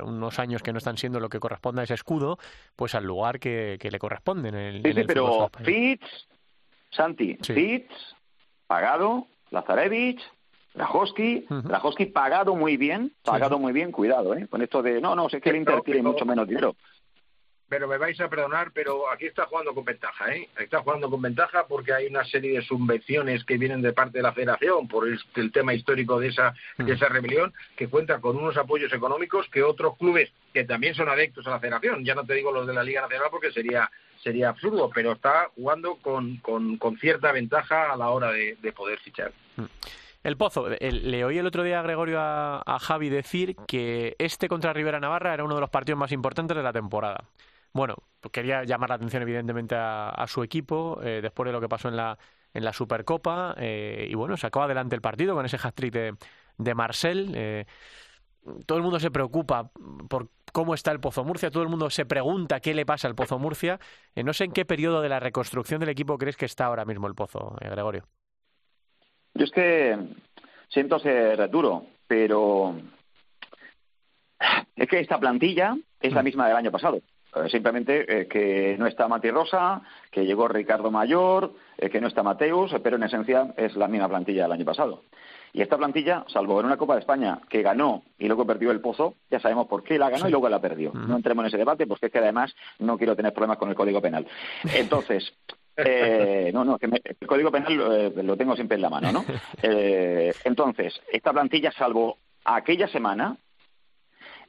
[0.02, 2.38] unos años que no están siendo lo que corresponde a ese escudo,
[2.76, 4.82] pues al lugar que, le corresponde en el.
[4.82, 6.26] Sí, sí, pero Fitz,
[6.94, 7.92] Santi, Fitz,
[8.66, 10.20] pagado, Lazarevich,
[10.74, 14.46] Rajowski, uh pagado muy bien, pagado muy bien, cuidado, ¿eh?
[14.48, 16.74] Con esto de, no, no, sé que el Inter tiene mucho menos dinero.
[17.68, 20.48] Pero me vais a perdonar, pero aquí está jugando con ventaja, ¿eh?
[20.58, 24.22] Está jugando con ventaja porque hay una serie de subvenciones que vienen de parte de
[24.22, 28.56] la Federación por el, tema histórico de esa, de esa rebelión, que cuenta con unos
[28.56, 32.34] apoyos económicos que otros clubes que también son adeptos a la Federación, ya no te
[32.34, 33.90] digo los de la Liga Nacional porque sería
[34.24, 39.32] sería absurdo, pero está jugando con, con, cierta ventaja a la hora de, poder fichar.
[40.24, 44.48] El Pozo, le oí el otro día a Gregorio a, a Javi decir que este
[44.48, 47.24] contra Rivera Navarra era uno de los partidos más importantes de la temporada.
[47.74, 51.68] Bueno, pues quería llamar la atención evidentemente a, su equipo eh, después de lo que
[51.68, 52.16] pasó en la,
[52.54, 56.14] en la Supercopa eh, y bueno, sacó adelante el partido con ese hat-trick de,
[56.56, 57.32] de Marcel.
[57.34, 57.66] Eh,
[58.64, 59.70] todo el mundo se preocupa
[60.08, 63.16] por cómo está el Pozo Murcia, todo el mundo se pregunta qué le pasa al
[63.16, 63.80] Pozo Murcia.
[64.14, 67.08] no sé en qué periodo de la reconstrucción del equipo crees que está ahora mismo
[67.08, 68.04] el Pozo, Gregorio.
[69.34, 69.98] Yo es que
[70.68, 72.76] siento ser duro, pero
[74.76, 76.24] es que esta plantilla es la mm.
[76.24, 77.00] misma del año pasado.
[77.34, 82.06] Eh, simplemente eh, que no está Mati Rosa, que llegó Ricardo Mayor, eh, que no
[82.06, 85.02] está Mateus, pero en esencia es la misma plantilla del año pasado.
[85.54, 88.80] Y esta plantilla, salvo en una Copa de España que ganó y luego perdió el
[88.80, 90.92] pozo, ya sabemos por qué la ganó y luego la perdió.
[90.92, 93.76] No entremos en ese debate porque es que además no quiero tener problemas con el
[93.76, 94.26] Código Penal.
[94.74, 95.32] Entonces,
[96.52, 99.24] no, no, que el Código Penal lo tengo siempre en la mano, ¿no?
[99.62, 103.36] entonces, esta plantilla, salvo aquella semana,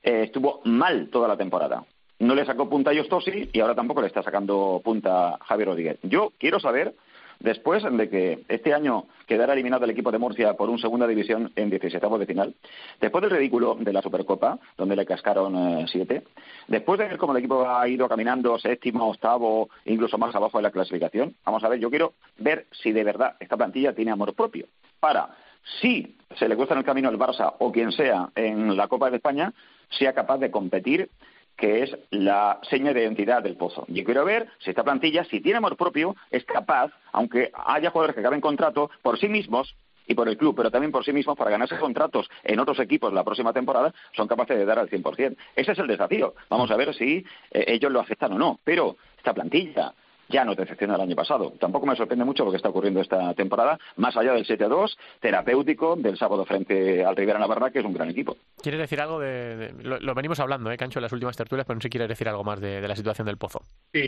[0.02, 1.86] estuvo mal toda la temporada
[2.20, 5.68] no le sacó punta a Jostosi y ahora tampoco le está sacando punta a Javier
[5.70, 6.00] Rodríguez.
[6.04, 6.96] Yo quiero saber,
[7.40, 11.52] después de que este año quedara eliminado el equipo de Murcia por un segunda división
[11.56, 12.56] en 17 de final,
[13.00, 16.24] después del ridículo de la Supercopa, donde le cascaron eh, siete,
[16.68, 20.64] después de ver cómo el equipo ha ido caminando séptimo, octavo, incluso más abajo de
[20.64, 24.34] la clasificación, vamos a ver, yo quiero ver si de verdad esta plantilla tiene amor
[24.34, 24.68] propio.
[25.00, 25.30] Para
[25.82, 29.10] si se le cuesta en el camino el Barça o quien sea en la Copa
[29.10, 29.54] de España,
[29.90, 31.10] sea capaz de competir
[31.56, 33.86] que es la seña de identidad del Pozo.
[33.88, 38.16] Yo quiero ver si esta plantilla, si tiene amor propio, es capaz, aunque haya jugadores
[38.16, 39.76] que acaben contrato, por sí mismos
[40.08, 43.14] y por el club, pero también por sí mismos, para ganarse contratos en otros equipos
[43.14, 45.36] la próxima temporada, son capaces de dar al 100%.
[45.56, 46.36] Ese es el desafío.
[46.50, 48.60] Vamos a ver si eh, ellos lo aceptan o no.
[48.64, 49.94] Pero esta plantilla,
[50.30, 51.54] ya no decepciona el año pasado.
[51.60, 55.96] Tampoco me sorprende mucho lo que está ocurriendo esta temporada, más allá del 7-2 terapéutico
[55.96, 58.38] del sábado frente al Rivera Navarra, que es un gran equipo.
[58.62, 59.74] ¿Quieres decir algo de...?
[59.84, 62.28] lo, venimos hablando, ¿eh, Cancho, en las últimas tertulias, pero no sé si quieres decir
[62.28, 63.62] algo más de, la situación del Pozo.
[63.94, 64.08] Sí,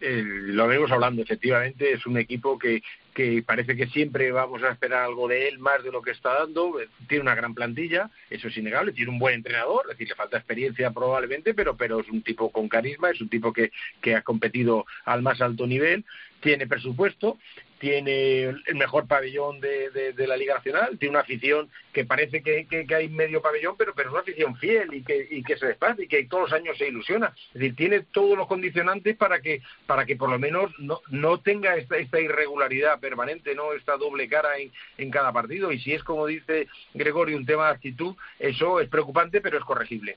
[0.00, 1.92] eh, lo venimos hablando, efectivamente.
[1.92, 2.82] Es un equipo que,
[3.14, 6.34] que parece que siempre vamos a esperar algo de él más de lo que está
[6.34, 6.76] dando.
[7.08, 8.92] Tiene una gran plantilla, eso es innegable.
[8.92, 12.50] Tiene un buen entrenador, es decir, le falta experiencia probablemente, pero, pero es un tipo
[12.50, 13.70] con carisma, es un tipo que,
[14.00, 16.04] que ha competido al más alto nivel
[16.42, 17.38] tiene presupuesto,
[17.82, 22.64] tiene el mejor pabellón de, de, la Liga Nacional, tiene una afición que parece que,
[22.68, 25.66] que, hay medio pabellón, pero, pero es una afición fiel y que, y que se
[25.66, 27.34] desplaza y que todos los años se ilusiona.
[27.48, 31.40] Es decir, tiene todos los condicionantes para que, para que por lo menos no, no
[31.40, 35.72] tenga esta, esta irregularidad permanente, no esta doble cara en, en cada partido.
[35.72, 39.64] Y si es, como dice Gregorio, un tema de actitud, eso es preocupante, pero es
[39.64, 40.16] corregible.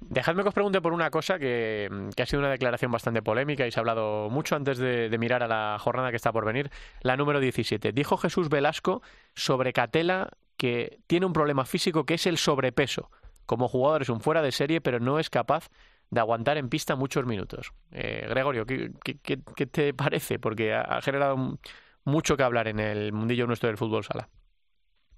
[0.00, 3.72] Dejadme que os pregunte por una cosa que, ha sido una declaración bastante polémica y
[3.72, 6.70] se ha hablado mucho antes de, mirar a la jornada que está por venir,
[7.02, 7.92] la número 17.
[7.92, 9.02] Dijo Jesús Velasco
[9.34, 13.10] sobre Catela que tiene un problema físico que es el sobrepeso.
[13.44, 15.68] Como jugador es un fuera de serie, pero no es capaz
[16.10, 17.72] de aguantar en pista muchos minutos.
[17.92, 20.38] Eh, Gregorio, ¿qué, te parece?
[20.38, 21.58] Porque ha, generado
[22.04, 24.28] mucho que hablar en el mundillo nuestro del fútbol sala.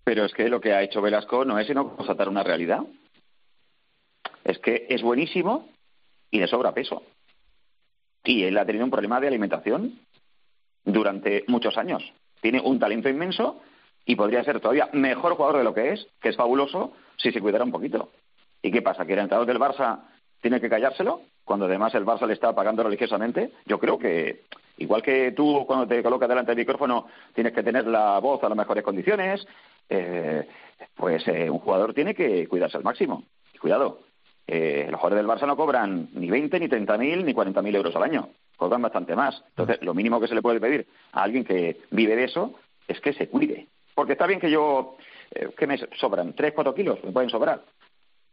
[0.05, 2.81] Pero es que lo que ha hecho Velasco no es sino constatar una realidad
[4.45, 5.69] es que es buenísimo
[6.31, 7.03] y le sobra peso.
[8.25, 9.99] Y él ha tenido un problema de alimentación
[10.85, 12.03] durante muchos años.
[12.41, 13.61] Tiene un talento inmenso
[14.05, 17.41] y podría ser todavía mejor jugador de lo que es, que es fabuloso, si se
[17.41, 18.11] cuidara un poquito.
[18.63, 19.05] ¿Y qué pasa?
[19.07, 20.01] ¿Que el entrenador del Barça
[20.41, 21.23] tiene que callárselo?
[21.45, 23.53] Cuando además el Barça le está pagando religiosamente.
[23.67, 24.45] Yo creo que,
[24.79, 28.49] igual que tú cuando te colocas delante del micrófono tienes que tener la voz a
[28.49, 29.47] las mejores condiciones,
[29.89, 30.47] eh,
[30.95, 33.25] pues eh, un jugador tiene que cuidarse al máximo.
[33.61, 34.01] Cuidado,
[34.53, 37.77] eh, los jugadores del Barça no cobran ni 20, ni 30 mil, ni 40 mil
[37.77, 38.31] euros al año.
[38.57, 39.41] Cobran bastante más.
[39.51, 42.55] Entonces, lo mínimo que se le puede pedir a alguien que vive de eso
[42.89, 43.69] es que se cuide.
[43.95, 44.97] Porque está bien que yo,
[45.31, 46.33] eh, ¿qué me sobran?
[46.33, 46.99] ¿Tres, cuatro kilos?
[47.05, 47.63] ¿Me pueden sobrar?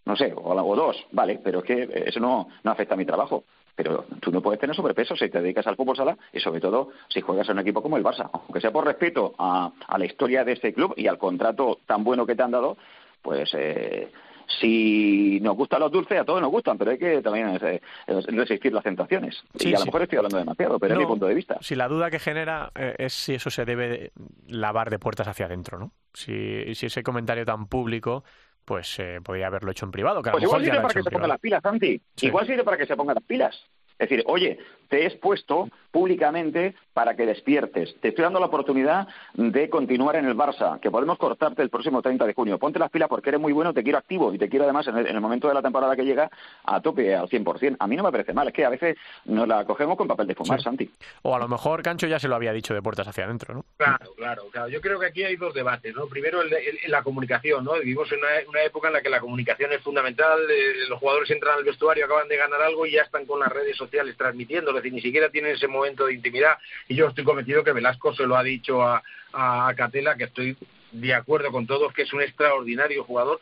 [0.06, 3.06] No sé, o, o dos, vale, pero es que eso no, no afecta a mi
[3.06, 3.44] trabajo
[3.76, 6.90] pero tú no puedes tener sobrepeso si te dedicas al fútbol sala y sobre todo
[7.10, 8.28] si juegas en un equipo como el Barça.
[8.34, 12.04] Aunque sea por respeto a, a la historia de este club y al contrato tan
[12.04, 12.76] bueno que te han dado,
[13.22, 14.12] pues eh,
[14.60, 17.82] si nos gustan los dulces, a todos nos gustan, pero hay que también eh,
[18.28, 19.44] resistir las tentaciones.
[19.60, 21.58] y a lo mejor estoy hablando demasiado, pero es mi punto de vista.
[21.62, 24.12] Si la duda que genera eh, es si eso se debe
[24.48, 25.92] lavar de puertas hacia adentro, ¿no?
[26.14, 28.24] Si, si ese comentario tan público
[28.68, 30.22] pues eh, podría haberlo hecho en privado.
[30.22, 32.02] pues igual sirve para que se ponga las pilas, Santi.
[32.20, 33.56] Igual sirve para que se ponga las pilas.
[33.98, 37.96] Es decir, oye, te he expuesto públicamente para que despiertes.
[38.00, 42.04] Te estoy dando la oportunidad de continuar en el Barça, que podemos cortarte el próximo
[42.04, 42.60] 30 de junio.
[42.60, 44.96] Ponte las pilas porque eres muy bueno, te quiero activo y te quiero además en
[44.96, 46.30] el, momento de la temporada que llega
[46.66, 47.78] a tope al 100%.
[47.80, 50.28] A mí no me parece mal, es que a veces nos la cogemos con papel
[50.28, 50.88] de fumar, Santi.
[51.24, 53.66] O a lo mejor Cancho ya se lo había dicho de puertas hacia adentro, ¿no?
[53.78, 54.70] Claro, claro, claro.
[54.70, 56.06] Yo creo que aquí hay dos debates, ¿no?
[56.06, 56.52] Primero el,
[56.90, 57.74] la comunicación, ¿no?
[57.74, 61.58] Vivimos en una, época en la que la comunicación es fundamental, eh, los jugadores entran
[61.58, 64.76] al vestuario, acaban de ganar algo y ya están con las redes sociales transmitiendo, es
[64.76, 68.26] decir, ni siquiera tienen ese momento de intimidad y yo estoy convencido que Velasco se
[68.26, 69.02] lo ha dicho a,
[69.34, 70.58] a Catela, que estoy
[70.92, 73.40] de acuerdo con todos, que es un extraordinario jugador,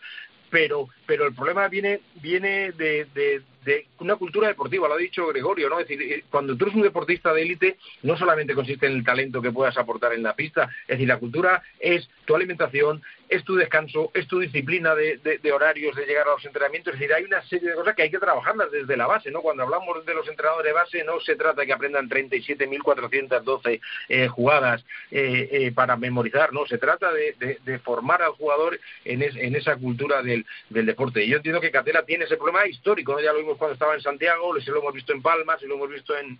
[0.49, 5.69] pero, pero el problema viene, viene de, de, una cultura deportiva, lo ha dicho Gregorio,
[5.69, 5.79] ¿no?
[5.79, 9.03] Es decir, eh, cuando tú eres un deportista de élite, no solamente consiste en el
[9.03, 13.43] talento que puedas aportar en la pista, es decir, la cultura es tu alimentación, es
[13.43, 17.23] tu descanso, es tu disciplina de, horarios, de llegar a los entrenamientos, es decir, hay
[17.23, 19.41] una serie de cosas que hay que trabajarlas desde la base, ¿no?
[19.41, 24.27] Cuando hablamos de los entrenadores de base, no se trata de que aprendan 37.412 eh,
[24.27, 26.65] jugadas eh, eh, para memorizar, ¿no?
[26.65, 31.23] Se trata de, formar al jugador en, en esa cultura del, del, deporte.
[31.23, 33.19] Y yo entiendo que Catela tiene ese problema histórico, ¿no?
[33.19, 36.17] Ya lo vimos cuando estaba en Santiago, lo hemos visto en Palmas, lo hemos visto
[36.17, 36.39] en,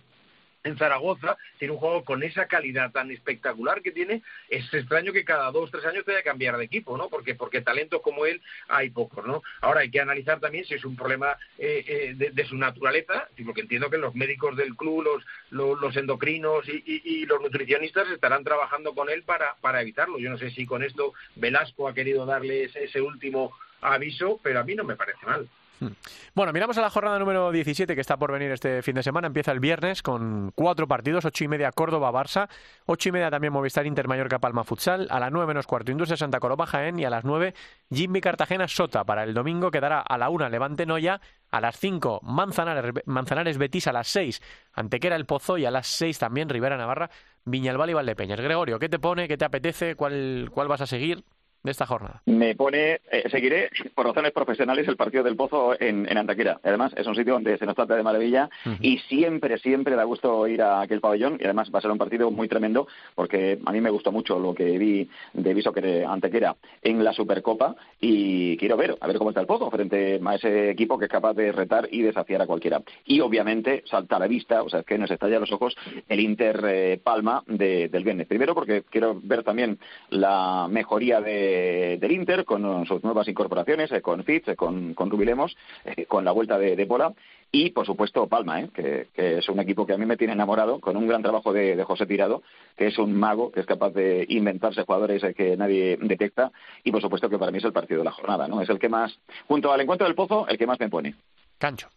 [0.66, 5.24] en Zaragoza, tiene un juego con esa calidad tan espectacular que tiene, es extraño que
[5.24, 7.08] cada dos, tres años tenga que cambiar de equipo, ¿no?
[7.08, 9.42] Porque, porque talentos como él hay pocos, ¿no?
[9.60, 11.84] Ahora hay que analizar también si es un problema eh,
[12.18, 15.04] eh, de, su naturaleza, porque entiendo que los médicos del club,
[15.50, 20.18] los, los, endocrinos y, los nutricionistas estarán trabajando con él para, para evitarlo.
[20.18, 24.64] Yo no sé si con esto Velasco ha querido darle ese último aviso, pero a
[24.64, 25.48] mí no me parece mal.
[25.80, 25.88] Hmm.
[26.34, 29.26] Bueno, miramos a la jornada número 17 que está por venir este fin de semana.
[29.26, 32.48] Empieza el viernes con cuatro partidos, ocho y media Córdoba-Barça,
[32.86, 36.16] ocho y media también Movistar Inter Mallorca Palma Futsal, a las nueve menos cuarto Industria
[36.16, 37.54] Santa Coloma Jaén y a las nueve
[37.90, 39.04] Jimmy Cartagena Sota.
[39.04, 43.86] Para el domingo quedará a la una Levante Noya, a las cinco Manzanares, Manzanares Betis,
[43.86, 47.10] a las seis Antequera El Pozo y a las seis también Rivera Navarra
[47.44, 48.40] Viñalbal y Valdepeñas.
[48.40, 49.28] Gregorio, ¿qué te pone?
[49.28, 49.94] ¿Qué te apetece?
[49.94, 51.24] ¿Cuál, cuál vas a seguir?
[51.66, 52.22] De esta jornada?
[52.24, 56.60] Me pone, eh, seguiré por razones profesionales el partido del Pozo en, en, Antequera.
[56.62, 58.48] Además, es un sitio donde se nos trata de maravilla
[58.80, 61.98] y siempre, siempre da gusto ir a aquel pabellón y además va a ser un
[61.98, 66.04] partido muy tremendo porque a mí me gustó mucho lo que vi de Viso que
[66.04, 70.34] Antequera en la Supercopa y quiero ver, a ver cómo está el Pozo frente a
[70.34, 72.80] ese equipo que es capaz de retar y desafiar a cualquiera.
[73.04, 75.76] Y obviamente salta a la vista, o sea, es que nos estalla a los ojos
[76.08, 78.28] el Inter eh, Palma de, del viernes.
[78.28, 79.78] Primero porque quiero ver también
[80.10, 81.55] la mejoría de
[81.98, 86.24] del Inter, con sus nuevas incorporaciones, eh, con Fitz, eh, con, con Rubilemos, eh, con
[86.24, 87.12] la vuelta de, de Pola
[87.52, 90.96] y, por supuesto, Palma, que, es un equipo que a mí me tiene enamorado, con
[90.96, 92.42] un gran trabajo de, José Tirado,
[92.76, 96.50] que es un mago, que es capaz de inventarse jugadores que nadie detecta,
[96.84, 98.60] y, por supuesto, que para mí es el partido de la jornada, ¿no?
[98.60, 101.14] Es el que más, junto al encuentro del Pozo, el que más me pone.
[101.58, 101.88] Cancho.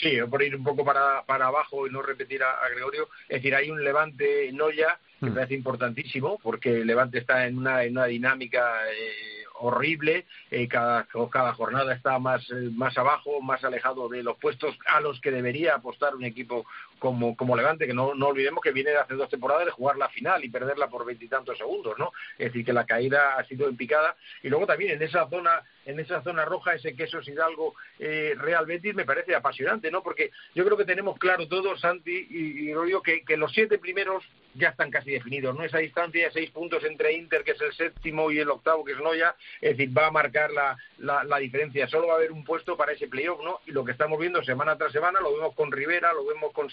[0.00, 3.54] Sí, por ir un poco para, para abajo y no repetir a, Gregorio, es decir,
[3.54, 5.34] hay un levante Noya que me mm.
[5.34, 11.06] parece importantísimo porque el levante está en una, en una dinámica eh, horrible, eh, cada,
[11.30, 15.30] cada jornada está más, eh, más abajo, más alejado de los puestos a los que
[15.30, 16.66] debería apostar un equipo
[16.98, 19.96] como, como Levante, que no, no olvidemos que viene de hace dos temporadas de jugar
[19.96, 22.12] la final y perderla por veintitantos segundos, ¿no?
[22.38, 24.16] Es decir, que la caída ha sido en picada.
[24.42, 28.66] Y luego también en esa zona, en esa zona roja, ese queso Hidalgo eh, Real
[28.66, 30.02] Betis me parece apasionante, ¿no?
[30.02, 34.24] Porque yo creo que tenemos claro todos, Santi y, y que, que los siete primeros
[34.54, 35.64] ya están casi definidos, ¿no?
[35.64, 38.92] Esa distancia de seis puntos entre Inter, que es el séptimo, y el octavo, que
[38.92, 41.88] es Noya, es decir, va a marcar la, la, diferencia.
[41.88, 43.60] Solo va a haber un puesto para ese playoff, ¿no?
[43.66, 46.70] Y lo que estamos viendo semana tras semana, lo vemos con Rivera, lo vemos con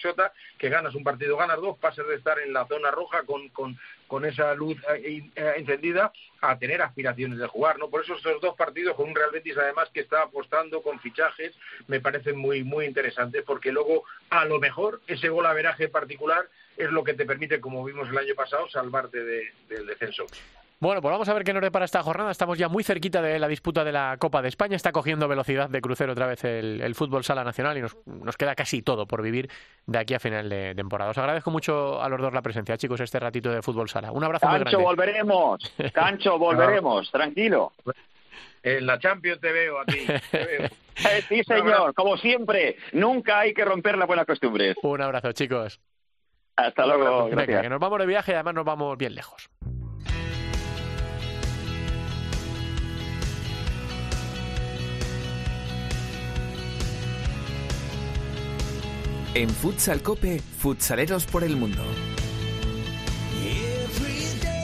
[0.57, 3.77] Que ganas un partido, ganas dos, pasas de estar en la zona roja con, con,
[4.07, 7.89] con esa luz eh, eh, encendida a tener aspiraciones de jugar, ¿no?
[7.89, 11.55] Por eso estos dos partidos con un Real Betis además que está apostando con fichajes
[11.87, 16.47] me parecen muy muy interesantes porque luego a lo mejor ese gol averaje particular
[16.77, 20.25] es lo que te permite, como vimos el año pasado, salvarte del descenso.
[20.81, 22.31] Bueno, pues vamos a ver qué nos depara esta jornada.
[22.31, 24.75] Estamos ya muy cerquita de la disputa de la Copa de España.
[24.75, 28.81] Está cogiendo velocidad de crucero otra vez el, fútbol sala nacional y nos, queda casi
[28.81, 29.47] todo por vivir
[29.85, 31.11] de aquí a final de temporada.
[31.11, 34.11] Os agradezco mucho a los dos la presencia, chicos, este ratito de fútbol sala.
[34.11, 34.83] Un abrazo Cancho, muy grande.
[34.83, 35.73] volveremos.
[35.93, 37.11] Cancho, volveremos.
[37.11, 37.73] Tranquilo.
[38.63, 39.99] En la Champions te veo a ti.
[41.03, 41.95] Eh, sí, señor.
[41.95, 44.75] Como siempre, nunca hay que romper las buenas costumbres.
[44.83, 45.79] Un abrazo, chicos.
[46.55, 47.27] Hasta luego.
[47.29, 49.49] Venga, que nos vamos de viaje y además nos vamos bien lejos.
[59.33, 61.81] En Futsal Cope, futsaleros por el mundo.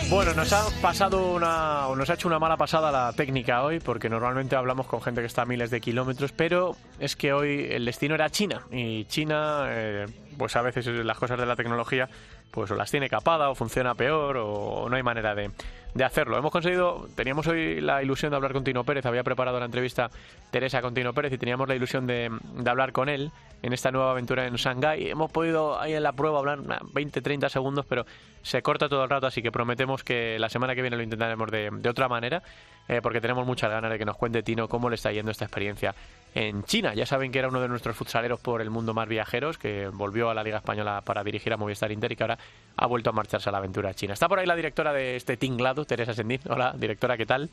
[0.10, 4.10] Bueno, nos ha pasado una, nos ha hecho una mala pasada la técnica hoy, porque
[4.10, 7.86] normalmente hablamos con gente que está a miles de kilómetros, pero es que hoy el
[7.86, 10.06] destino era China y China, eh,
[10.38, 12.10] pues a veces las cosas de la tecnología,
[12.52, 15.52] pues o las tiene capada o funciona peor o no hay manera de,
[15.94, 16.38] de hacerlo.
[16.38, 20.10] Hemos conseguido, teníamos hoy la ilusión de hablar con Tino Pérez, había preparado la entrevista
[20.52, 22.32] Teresa con Tino Pérez y teníamos la ilusión de,
[22.66, 25.10] hablar con él en esta nueva aventura en Shanghái.
[25.10, 28.06] Hemos podido ahí en la prueba hablar 20-30 segundos, pero
[28.42, 31.50] se corta todo el rato, así que prometemos que la semana que viene lo intentaremos
[31.52, 32.44] de, de otra manera,
[32.88, 35.46] eh, porque tenemos muchas ganas de que nos cuente Tino cómo le está yendo esta
[35.46, 35.94] experiencia
[36.34, 36.94] en China.
[36.94, 40.30] Ya saben que era uno de nuestros futsaleros por el mundo más viajeros, que volvió
[40.30, 42.38] a la Liga Española para dirigir a Movistar Inter y que ahora
[42.78, 44.14] ha vuelto a marcharse a la aventura china.
[44.14, 46.42] Está por ahí la directora de este tinglado, Teresa Sendiz.
[46.48, 47.50] Hola, directora, ¿qué tal?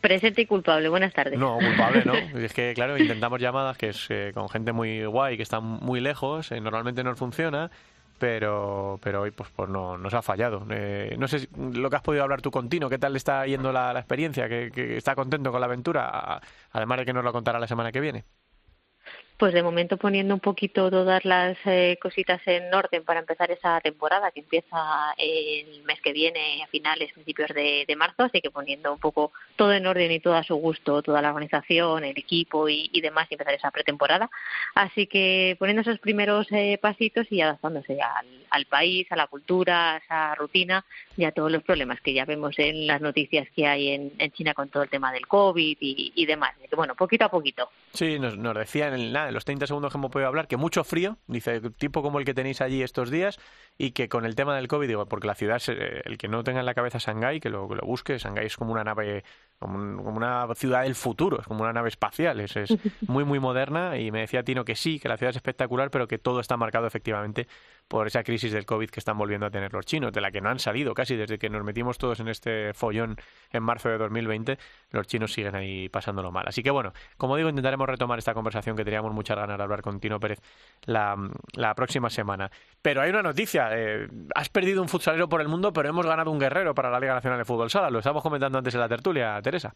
[0.00, 1.38] Presente y culpable, buenas tardes.
[1.38, 2.14] No, culpable, ¿no?
[2.38, 6.00] es que, claro, intentamos llamadas que es eh, con gente muy guay, que está muy
[6.00, 7.70] lejos, eh, normalmente no funciona,
[8.18, 10.64] pero pero hoy pues, pues no nos ha fallado.
[10.70, 13.44] Eh, no sé lo que has podido hablar tú con Tino, ¿qué tal le está
[13.46, 14.48] yendo la, experiencia?
[14.48, 16.40] ¿Que, ¿Que, está contento con la aventura?
[16.70, 18.24] Además de que nos lo contará la semana que viene
[19.38, 23.80] pues de momento poniendo un poquito todas las eh, cositas en orden para empezar esa
[23.80, 28.92] temporada que empieza el mes que viene a finales, principios de, marzo, así que poniendo
[28.92, 32.68] un poco todo en orden y todo a su gusto, toda la organización, el equipo
[32.68, 34.28] y, demás y empezar esa pretemporada.
[34.74, 37.98] Así que poniendo esos primeros eh, pasitos y adaptándose
[38.50, 40.84] al, país, a la cultura, a esa rutina
[41.16, 44.52] y a todos los problemas que ya vemos en las noticias que hay en, China
[44.52, 46.54] con todo el tema del COVID y, demás.
[46.68, 47.70] que, bueno, poquito a poquito.
[47.92, 50.84] Sí, nos, nos decían en, en los 30 segundos que hemos podido hablar, que mucho
[50.84, 53.38] frío, dice, tipo como el que tenéis allí estos días,
[53.76, 56.42] y que con el tema del COVID, digo, porque la ciudad, eh, el que no
[56.44, 59.24] tenga en la cabeza Shanghái, que lo, que lo busque, Shanghái es como una nave,
[59.58, 62.70] como, una ciudad del futuro, es como una nave espacial, es, es
[63.08, 66.08] muy, muy moderna, y me decía Tino que sí, que la ciudad es espectacular, pero
[66.08, 67.46] que todo está marcado efectivamente
[67.88, 70.40] por esa crisis del COVID que están volviendo a tener los chinos, de la que
[70.40, 73.16] no han salido casi desde que nos metimos todos en este follón
[73.50, 74.58] en marzo de 2020,
[74.90, 76.44] los chinos siguen ahí pasándolo mal.
[76.46, 79.82] Así que bueno, como digo, intentaremos retomar esta conversación que teníamos muchas ganas de hablar
[79.82, 80.40] con Tino Pérez
[80.84, 81.16] la,
[81.74, 82.50] próxima semana.
[82.82, 86.30] Pero hay una noticia, eh, has perdido un futsalero por el mundo, pero hemos ganado
[86.30, 88.88] un guerrero para la Liga Nacional de Fútbol Sala, lo estábamos comentando antes en la
[88.88, 89.72] tertulia, Teresa.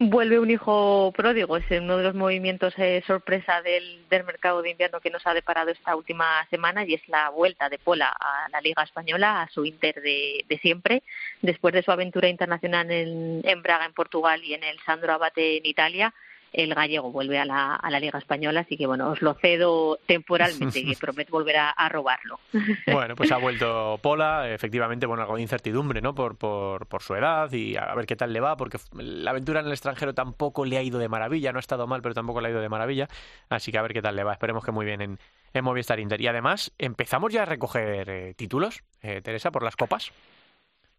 [0.00, 5.00] Vuelve un hijo pródigo, es uno de los movimientos eh, sorpresa del, mercado de invierno
[5.00, 8.60] que nos ha deparado esta última semana y es la vuelta de Pola a la
[8.60, 11.02] Liga Española, a su Inter de, siempre,
[11.42, 15.56] después de su aventura internacional en, en Braga, en Portugal y en el Sandro Abate
[15.56, 16.14] en Italia
[16.52, 19.98] el gallego vuelve a la, a la Liga Española, así que bueno, os lo cedo
[20.06, 22.40] temporalmente y prometo volver a, robarlo.
[22.86, 26.14] Bueno, pues ha vuelto Pola, efectivamente, bueno, algo de incertidumbre, ¿no?
[26.14, 29.60] Por, por, por su edad y a ver qué tal le va, porque la aventura
[29.60, 32.40] en el extranjero tampoco le ha ido de maravilla, no ha estado mal, pero tampoco
[32.40, 33.08] le ha ido de maravilla,
[33.48, 35.18] así que a ver qué tal le va, esperemos que muy bien en,
[35.52, 36.20] en Movistar Inter.
[36.20, 40.12] Y además, empezamos ya a recoger eh, títulos, eh, Teresa, por las copas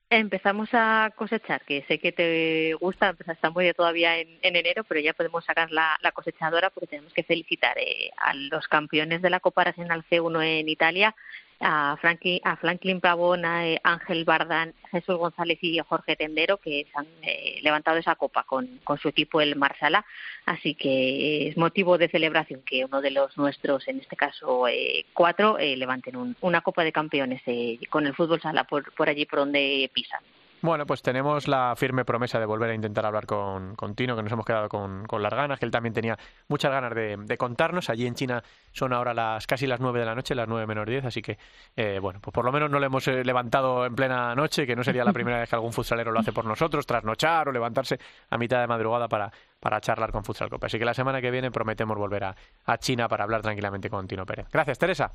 [0.09, 4.99] empezamos a cosechar, que sé que te gusta, está muy de todavía en, enero, pero
[4.99, 9.39] ya podemos sacar la, cosechadora porque tenemos que felicitar eh, a los campeones de la
[9.39, 11.15] Copa Regional C1 en Italia,
[11.59, 16.87] a, Franklin, a Franklin Pavón, a eh, Ángel Bardán, Jesús González y Jorge Tendero, que
[16.95, 20.05] han eh, levantado esa copa con, con, su equipo el Marsala.
[20.45, 25.05] Así que es motivo de celebración que uno de los nuestros, en este caso eh,
[25.13, 27.41] cuatro, levanten una copa de campeones
[27.89, 30.21] con el fútbol sala por, por allí por donde pisan.
[30.61, 34.23] Bueno, pues tenemos la firme promesa de volver a intentar hablar con, con Tino, que
[34.23, 36.17] nos hemos quedado con, con, las ganas, que él también tenía
[36.49, 37.89] muchas ganas de, contarnos.
[37.89, 38.43] Allí en China
[38.73, 41.37] son ahora las casi las nueve de la noche, las nueve menos diez, así que,
[41.77, 44.75] eh, bueno, pues por lo menos no le hemos eh, levantado en plena noche, que
[44.75, 47.97] no sería la primera vez que algún futsalero lo hace por nosotros, trasnochar o levantarse
[48.29, 49.31] a mitad de madrugada para,
[49.61, 50.67] para charlar con Futsal Copa.
[50.67, 52.35] Así que la semana que viene prometemos volver a,
[52.65, 54.47] a China para hablar tranquilamente con Tino Pérez.
[54.51, 55.13] Gracias, Teresa.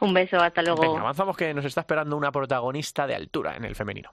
[0.00, 0.98] Un beso, hasta luego.
[0.98, 4.12] avanzamos que nos está esperando una protagonista de altura en el femenino.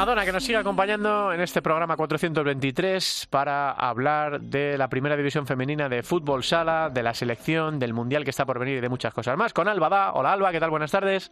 [0.00, 5.46] Madonna, que nos sigue acompañando en este programa 423 para hablar de la primera división
[5.46, 8.88] femenina de fútbol sala, de la selección, del mundial que está por venir y de
[8.88, 9.52] muchas cosas más.
[9.52, 10.12] Con Alba Da.
[10.14, 10.70] Hola Alba, ¿qué tal?
[10.70, 11.30] Buenas tardes.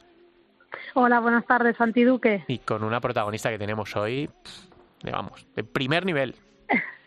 [0.93, 2.45] Hola, buenas tardes, Santi Duque.
[2.47, 4.29] Y con una protagonista que tenemos hoy,
[5.03, 6.35] vamos, de primer nivel.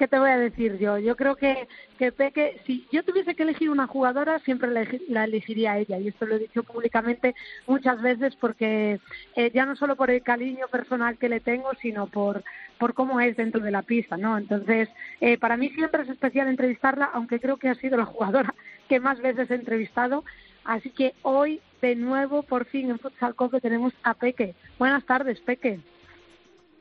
[0.00, 0.96] ¿qué te voy a decir yo?
[0.96, 5.76] Yo creo que, que Peque, si yo tuviese que elegir una jugadora, siempre la, elegiría
[5.76, 5.98] ella.
[5.98, 7.34] Y esto lo he dicho públicamente
[7.66, 8.98] muchas veces porque
[9.36, 12.42] eh, ya no solo por el cariño personal que le tengo, sino por,
[12.78, 14.38] por cómo es dentro de la pista, ¿no?
[14.38, 14.88] Entonces,
[15.20, 18.54] eh, para mí siempre es especial entrevistarla, aunque creo que ha sido la jugadora
[18.88, 20.24] que más veces he entrevistado.
[20.64, 24.54] Así que hoy, de nuevo, por fin en Futsal Cope tenemos a Peque.
[24.78, 25.78] Buenas tardes, Peque.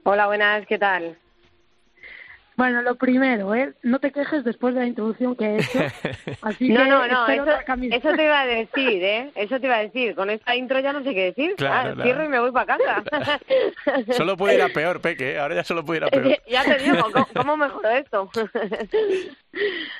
[0.03, 1.17] Hola, buenas, ¿qué tal?
[2.59, 3.73] Bueno, lo primero, ¿eh?
[3.83, 5.79] no te quejes después de la introducción que he hecho.
[6.41, 7.45] Así no, que no, no, eso,
[7.89, 9.31] eso, te iba a decir, ¿eh?
[9.35, 10.13] Eso te iba a decir.
[10.13, 11.55] Con esta intro ya no sé qué decir.
[11.55, 13.39] Claro, ah, Cierro y me voy para casa.
[14.11, 15.35] solo puede ir a peor, Peque.
[15.35, 15.39] ¿eh?
[15.39, 16.37] Ahora ya solo puede ir a peor.
[16.49, 18.29] ya te digo, ¿cómo, cómo mejoro esto?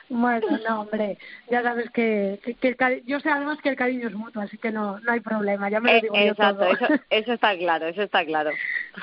[0.10, 1.18] Bueno, no, hombre.
[1.50, 5.00] Ya sabes que, que, yo sé además que el cariño es mutuo, así que no,
[5.00, 5.70] no hay problema.
[5.70, 8.52] Ya me lo eh, digo exacto, yo Eso, eso está claro, eso está claro.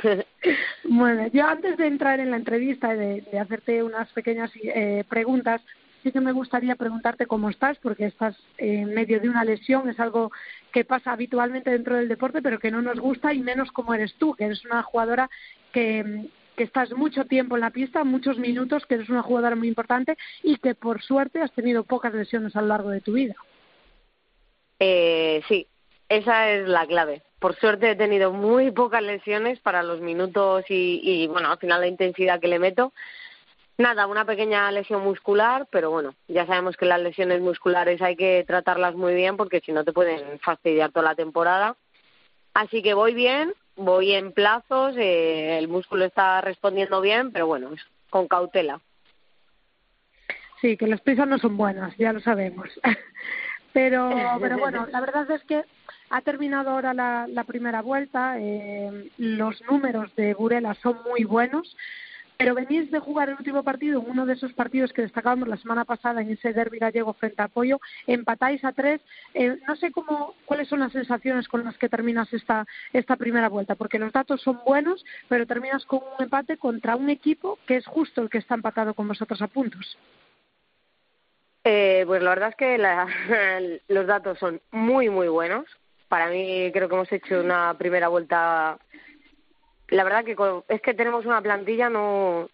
[0.85, 5.61] bueno, yo antes de entrar en la entrevista de, de hacerte unas pequeñas eh, preguntas,
[6.07, 9.99] sí que me gustaría preguntarte cómo estás, porque estás en medio de una lesión, es
[9.99, 10.31] algo
[10.73, 14.15] que pasa habitualmente dentro del deporte, pero que no nos gusta, y menos como eres
[14.15, 15.29] tú, que eres una jugadora
[15.73, 19.69] que, que estás mucho tiempo en la pista, muchos minutos, que eres una jugadora muy
[19.69, 23.37] importante y que por suerte has tenido pocas lesiones a lo largo de tu vida.
[24.79, 25.67] Eh, sí,
[26.09, 27.23] esa es la clave.
[27.39, 31.81] Por suerte he tenido muy pocas lesiones para los minutos y, y bueno, al final
[31.81, 32.93] la intensidad que le meto
[33.79, 38.43] Nada, una pequeña lesión muscular, pero bueno, ya sabemos que las lesiones musculares hay que
[38.47, 41.77] tratarlas muy bien porque si no te pueden fastidiar toda la temporada.
[42.55, 47.71] Así que voy bien, voy en plazos, eh, el músculo está respondiendo bien, pero bueno,
[48.11, 48.81] con cautela.
[50.61, 52.69] Sí, que las prisas no son buenas, ya lo sabemos.
[53.73, 54.11] pero,
[54.41, 55.65] pero bueno, la verdad es que
[56.11, 61.77] ha terminado ahora la, la primera vuelta, eh, los números de Burela son muy buenos.
[62.39, 65.85] Pero venís de jugar el último partido, uno de esos partidos que destacábamos la semana
[65.85, 69.01] pasada en ese derbi gallego frente a Apoyo, empatáis a tres.
[69.33, 73.49] Eh, no sé cómo, cuáles son las sensaciones con las que terminas esta, esta primera
[73.49, 77.77] vuelta, porque los datos son buenos, pero terminas con un empate contra un equipo que
[77.77, 79.97] es justo el que está empatado con vosotros a puntos.
[81.69, 85.65] Eh, pues la verdad es que los datos son muy, muy buenos.
[86.09, 88.79] Para mí creo que hemos hecho una primera vuelta
[89.89, 90.37] la verdad que
[90.69, 92.49] es que tenemos una plantilla, no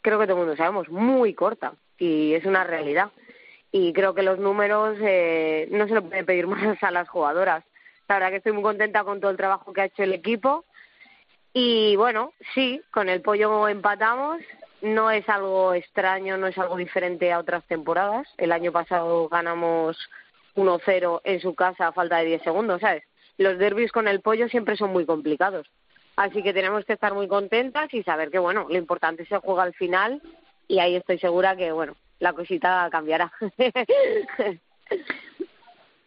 [0.00, 3.10] creo que todo el mundo sabemos, muy corta y es una realidad.
[3.72, 7.64] Y creo que los números eh, no se lo pueden pedir más a las jugadoras.
[8.08, 10.64] La verdad que estoy muy contenta con todo el trabajo que ha hecho el equipo.
[11.52, 14.40] Y bueno, sí, con el pollo empatamos.
[14.82, 18.26] No es algo extraño, no es algo diferente a otras temporadas.
[18.38, 19.98] El año pasado ganamos
[20.56, 23.04] 1-0 en su casa a falta de 10 segundos, ¿sabes?
[23.36, 25.70] Los derbis con el pollo siempre son muy complicados.
[26.20, 29.62] Así que tenemos que estar muy contentas y saber que, bueno, lo importante se juega
[29.62, 30.20] al final
[30.68, 33.32] y ahí estoy segura que, bueno, la cosita cambiará.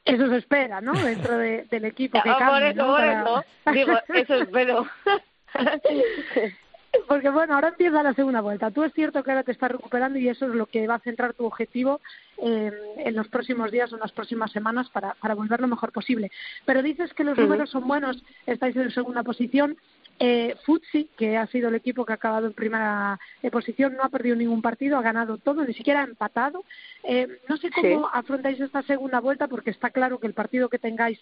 [0.05, 0.93] Eso se espera, ¿no?
[0.93, 3.43] Dentro del equipo que cambie, Por eso, por eso.
[3.73, 4.85] Digo, eso espero.
[7.07, 8.69] Porque bueno, ahora empieza la segunda vuelta.
[8.69, 10.99] Tú es cierto que ahora te estás recuperando y eso es lo que va a
[10.99, 12.01] centrar tu objetivo
[12.37, 16.31] en los próximos días o en las próximas semanas para, para volver lo mejor posible.
[16.65, 19.77] Pero dices que los números son buenos, estáis en segunda posición.
[20.19, 24.03] Eh, Futsi, que ha sido el equipo que ha acabado en primera eh, posición, no
[24.03, 26.63] ha perdido ningún partido, ha ganado todo, ni siquiera ha empatado.
[27.03, 30.79] Eh, no sé cómo afrontáis esta segunda vuelta, porque está claro que el partido que
[30.79, 31.19] tengáis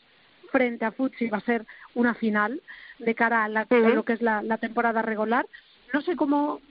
[0.51, 1.65] frente a Futsi va a ser
[1.95, 2.61] una final
[2.99, 5.47] de cara a, lo que es la, temporada regular.
[5.93, 6.61] No sé cómo,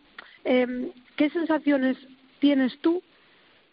[0.44, 1.96] eh, qué sensaciones
[2.38, 3.02] tienes tú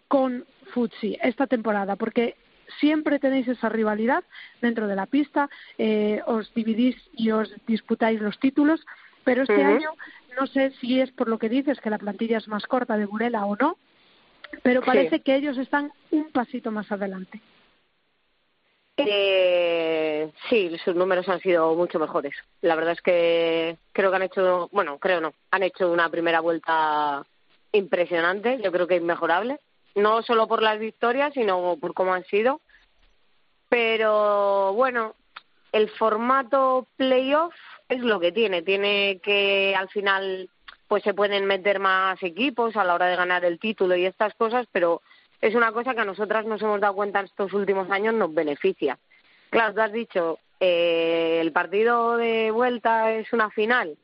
[0.07, 2.35] con Futsi esta temporada, porque
[2.79, 4.23] siempre tenéis esa rivalidad
[4.61, 8.85] dentro de la pista, eh, os dividís y os disputáis los títulos,
[9.23, 9.91] pero este año
[10.39, 13.05] no sé si es por lo que dices que la plantilla es más corta de
[13.05, 13.77] Burela o no,
[14.63, 17.41] pero parece que ellos están un pasito más adelante.
[18.97, 22.33] Eh, sí, sus números han sido mucho mejores.
[22.61, 26.39] La verdad es que creo que han hecho, bueno, creo no, han hecho una primera
[26.39, 27.23] vuelta
[27.71, 29.59] impresionante, yo creo que inmejorable.
[29.97, 32.61] No solo por las victorias, sino por cómo han sido.
[33.67, 35.15] Pero bueno,
[35.71, 37.55] el formato playoff
[37.89, 38.61] es lo que tiene.
[38.61, 40.49] Tiene que al final
[40.87, 44.35] pues se pueden meter más equipos a la hora de ganar el título y estas
[44.35, 45.01] cosas, pero
[45.41, 48.99] es una cosa que a nosotras nos hemos dado cuenta estos últimos años nos beneficia.
[49.49, 53.97] Claro, tú has dicho, eh, el partido de vuelta es una final.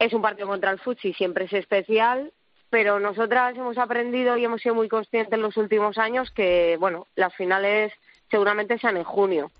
[0.00, 2.32] Es un partido contra el Futsi, siempre es especial,
[2.72, 7.06] pero nosotras hemos aprendido y hemos sido muy conscientes en los últimos años que, bueno,
[7.16, 7.92] las finales
[8.30, 9.50] seguramente sean en junio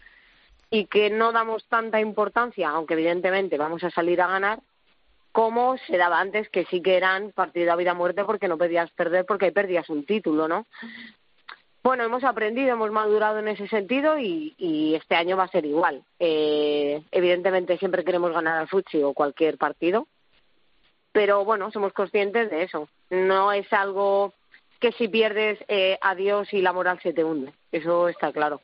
[0.70, 4.60] y que no damos tanta importancia, aunque evidentemente vamos a salir a ganar,
[5.30, 8.90] como se daba antes, que sí que eran partido a vida muerte porque no podías
[8.92, 10.64] perder porque perdías un título, ¿no?
[11.82, 16.02] Bueno, hemos aprendido, hemos madurado en ese sentido y, este año va a ser igual.
[16.18, 20.06] Eh, evidentemente siempre queremos ganar al Fuchi o cualquier partido,
[21.12, 22.88] pero bueno, somos conscientes de eso.
[23.10, 24.32] No es algo
[24.80, 27.52] que si pierdes, eh, adiós y la moral se te hunde.
[27.70, 28.60] Eso está claro.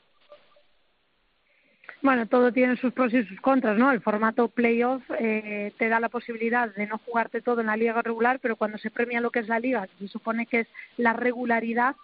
[2.00, 3.90] Bueno, todo tiene sus pros y sus contras, ¿no?
[3.90, 8.02] El formato playoff eh, te da la posibilidad de no jugarte todo en la liga
[8.02, 10.68] regular, pero cuando se premia lo que es la liga, que se supone que es
[10.96, 11.96] la regularidad,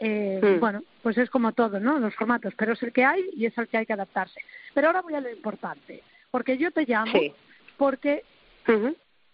[0.00, 0.60] eh, hmm.
[0.60, 1.98] bueno, pues es como todo, ¿no?
[2.00, 4.40] Los formatos, pero es el que hay y es el que hay que adaptarse.
[4.74, 7.12] Pero ahora voy a lo importante, porque yo te llamo
[7.76, 8.24] porque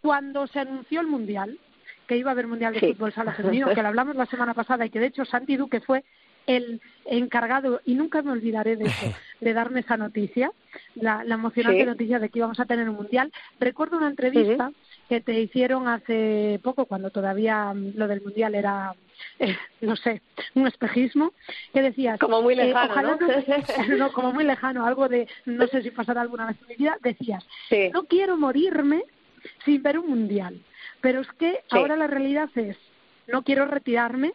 [0.03, 1.59] cuando se anunció el Mundial,
[2.07, 4.85] que iba a haber Mundial de Fútbol Sala Femenino, que lo hablamos la semana pasada
[4.85, 6.05] y que de hecho Santi Duque fue
[6.47, 9.07] el encargado, y nunca me olvidaré de eso,
[9.41, 10.51] de darme esa noticia,
[10.97, 13.33] la, emocionante noticia de que íbamos a tener un mundial.
[13.61, 14.73] Recuerdo una entrevista
[15.09, 18.95] que te hicieron hace poco, cuando todavía mm, lo del mundial era,
[19.39, 20.23] eh, no sé,
[20.55, 21.33] un espejismo,
[21.73, 22.19] que decías.
[22.19, 23.19] Como muy eh, lejano.
[23.99, 24.13] ¿no?
[24.13, 26.99] como muy lejano, algo de no sé si pasará alguna vez en mi vida.
[27.03, 27.45] Decías,
[27.93, 29.05] no quiero morirme
[29.65, 30.61] sin ver un mundial.
[31.01, 32.77] Pero es que ahora la realidad es,
[33.27, 34.33] no quiero retirarme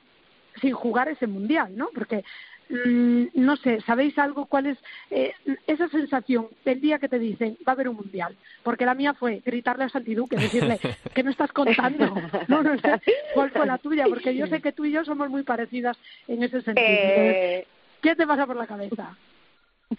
[0.61, 1.89] sin jugar ese mundial, ¿no?
[1.93, 2.23] Porque
[2.69, 4.77] mm, no sé, ¿sabéis algo cuál es
[5.11, 5.33] eh,
[5.67, 8.35] esa sensación del día que te dicen va a haber un mundial?
[8.63, 10.79] Porque la mía fue gritarle a Santiduque, decirle,
[11.15, 12.13] ¿qué me estás contando?
[12.47, 13.01] No, no sé
[13.33, 15.97] cuál fue la tuya, porque yo sé que tú y yo somos muy parecidas
[16.27, 16.87] en ese sentido.
[16.87, 17.67] Eh,
[18.01, 19.17] ¿Qué te pasa por la cabeza?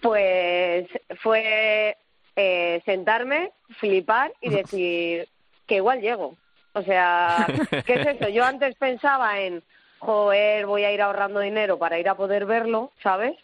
[0.01, 0.87] Pues
[1.21, 1.97] fue
[2.41, 5.27] eh, sentarme, flipar y decir
[5.67, 6.37] que igual llego.
[6.71, 7.45] O sea,
[7.85, 8.29] ¿qué es eso?
[8.29, 9.61] Yo antes pensaba en,
[9.97, 13.35] joder, voy a ir ahorrando dinero para ir a poder verlo, ¿sabes?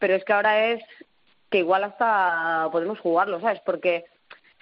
[0.00, 0.82] Pero es que ahora es
[1.48, 3.60] que igual hasta podemos jugarlo, ¿sabes?
[3.64, 4.06] Porque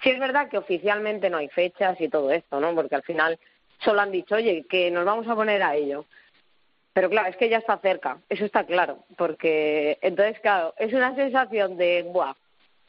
[0.03, 2.75] sí es verdad que oficialmente no hay fechas y todo esto, ¿no?
[2.75, 3.39] Porque al final
[3.83, 6.05] solo han dicho, oye, que nos vamos a poner a ello.
[6.93, 11.15] Pero claro, es que ya está cerca, eso está claro, porque entonces, claro, es una
[11.15, 12.35] sensación de, buah,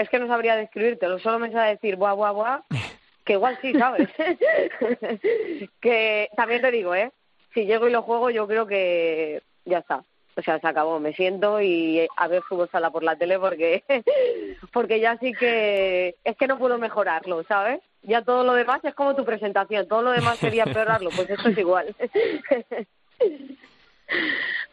[0.01, 2.61] es que no sabría describírtelo, solo me sabe decir, buah, buah, buah,
[3.25, 4.09] que igual sí, ¿sabes?
[5.81, 7.13] que también te digo, ¿eh?
[7.53, 10.03] Si llego y lo juego, yo creo que ya está.
[10.37, 11.01] O sea, se acabó.
[11.01, 13.83] Me siento y a ver fútbol sala por la tele porque,
[14.73, 17.81] porque ya sí que es que no puedo mejorarlo, ¿sabes?
[18.03, 19.89] Ya todo lo demás es como tu presentación.
[19.89, 21.11] Todo lo demás sería empeorarlo.
[21.11, 21.95] Pues eso es igual.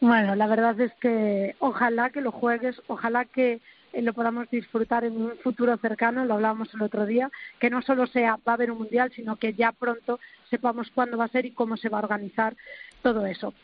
[0.00, 3.60] Bueno, la verdad es que ojalá que lo juegues, ojalá que eh,
[3.92, 8.06] lo podamos disfrutar en un futuro cercano, lo hablábamos el otro día, que no solo
[8.06, 10.20] sea va a haber un mundial, sino que ya pronto
[10.50, 12.56] sepamos cuándo va a ser y cómo se va a organizar
[13.02, 13.54] todo eso.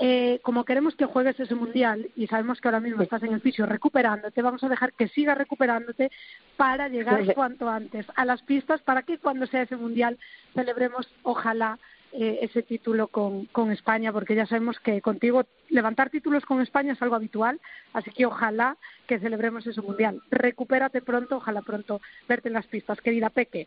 [0.00, 3.40] Eh, como queremos que juegues ese mundial y sabemos que ahora mismo estás en el
[3.40, 6.10] piso recuperándote, vamos a dejar que sigas recuperándote
[6.56, 10.18] para llegar cuanto antes a las pistas para que cuando sea ese mundial
[10.54, 11.78] celebremos, ojalá,
[12.16, 16.92] eh, ese título con, con España, porque ya sabemos que contigo levantar títulos con España
[16.92, 17.60] es algo habitual,
[17.92, 18.76] así que ojalá
[19.08, 20.22] que celebremos ese mundial.
[20.30, 23.66] Recupérate pronto, ojalá pronto verte en las pistas, querida Peque.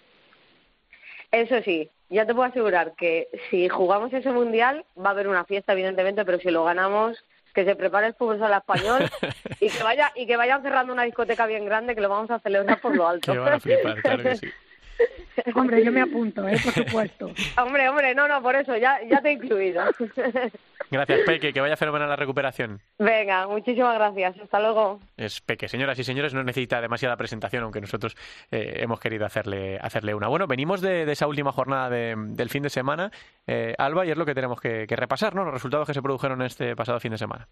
[1.30, 5.44] Eso sí, ya te puedo asegurar que si jugamos ese mundial va a haber una
[5.44, 7.22] fiesta, evidentemente, pero si lo ganamos
[7.54, 9.10] que se prepare el fútbol al español
[9.60, 12.40] y que vaya y que vayan cerrando una discoteca bien grande que lo vamos a
[12.40, 13.34] celebrar por lo alto.
[13.34, 14.48] claro que sí.
[15.56, 16.58] Hombre, yo me apunto, ¿eh?
[16.64, 17.32] por supuesto.
[17.58, 19.84] hombre, hombre, no, no, por eso, ya, ya te he incluido.
[20.90, 22.80] Gracias, Peque, que vaya fenomenal la recuperación.
[22.98, 25.02] Venga, muchísimas gracias, hasta luego.
[25.18, 28.16] Es Peque, señoras y señores, no necesita demasiada presentación, aunque nosotros
[28.52, 30.30] eh, hemos querido hacerle, hacerle una.
[30.30, 33.12] Bueno, venimos de, esa última jornada del fin de semana,
[33.48, 35.44] eh, Alba, y es lo que tenemos que, repasar, ¿no?
[35.44, 37.50] Los resultados que se produjeron este pasado fin de semana.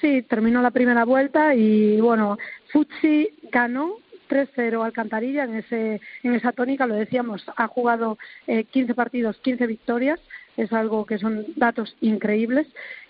[0.00, 2.36] Sí, terminó la primera vuelta y bueno,
[2.72, 3.98] Futsi ganó
[4.34, 8.18] 3-0 Alcantarilla en, ese, en esa tónica, lo decíamos, ha jugado
[8.48, 10.18] eh, 15 partidos, 15 victorias,
[10.56, 12.66] es algo que son datos increíbles.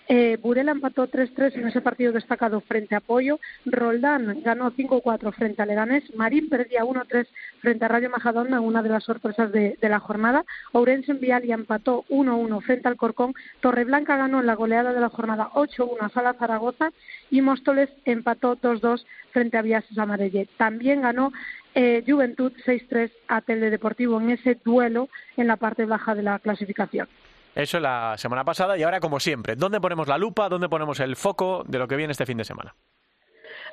[0.07, 3.39] Eh, Burela empató 3-3 en ese partido destacado frente a Pollo.
[3.65, 6.03] Roldán ganó 5-4 frente a Leganés.
[6.15, 7.27] Marín perdía 1-3
[7.59, 10.45] frente a Radio Majadonda, una de las sorpresas de, la jornada.
[10.73, 13.33] Ourense en Vialia empató 1-1 frente al Corcón.
[13.61, 16.91] Torreblanca ganó en la goleada de la jornada 8-1 a Sala Zaragoza.
[17.31, 20.47] Y Móstoles empató 2-2 frente a Viases Amarelle.
[20.57, 21.31] También ganó
[21.73, 27.07] eh, Juventud 6-3 a Teledeportivo en ese duelo en la parte baja de la clasificación.
[27.55, 30.49] Eso la semana pasada y ahora como siempre, ¿dónde ponemos la lupa?
[30.49, 32.75] ¿Dónde ponemos el foco de lo que viene este fin de semana?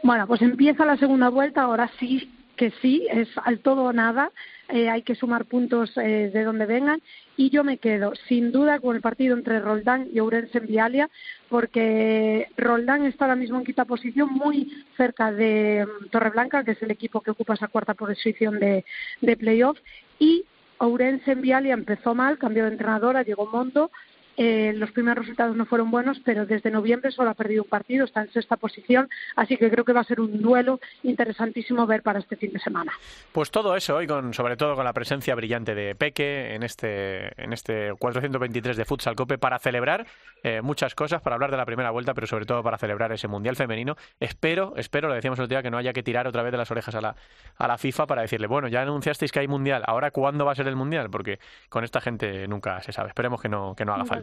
[0.04, 4.30] Bueno, pues empieza la segunda vuelta, ahora sí que sí, es al todo o nada,
[4.68, 7.00] eh, hay que sumar puntos eh, de donde vengan.
[7.36, 11.10] Y yo me quedo sin duda con el partido entre Roldán y Ourense en Vialia
[11.48, 16.82] porque Roldán está ahora mismo en quinta posición muy cerca de mm, Torreblanca, que es
[16.82, 18.84] el equipo que ocupa esa cuarta posición de,
[19.20, 19.78] de playoff.
[20.18, 20.44] Y
[20.82, 23.92] Ourense en Vialia empezó mal, cambió de entrenadora, llegó Mondo,
[24.36, 28.04] eh, los primeros resultados no fueron buenos, pero desde noviembre solo ha perdido un partido,
[28.04, 32.02] está en sexta posición, así que creo que va a ser un duelo interesantísimo ver
[32.02, 32.92] para este fin de semana.
[33.32, 37.42] Pues todo eso, y con, sobre todo con la presencia brillante de Peque en este,
[37.42, 40.06] en este 423 de Futsal Cope para celebrar
[40.42, 43.28] eh, muchas cosas, para hablar de la primera vuelta, pero sobre todo para celebrar ese
[43.28, 43.96] Mundial Femenino.
[44.20, 46.58] Espero, espero, lo decíamos el otro día, que no haya que tirar otra vez de
[46.58, 47.16] las orejas a la,
[47.56, 50.54] a la FIFA para decirle, bueno, ya anunciasteis que hay Mundial, ahora ¿cuándo va a
[50.54, 51.10] ser el Mundial?
[51.10, 53.08] Porque con esta gente nunca se sabe.
[53.08, 54.21] Esperemos que no, que no haga falta.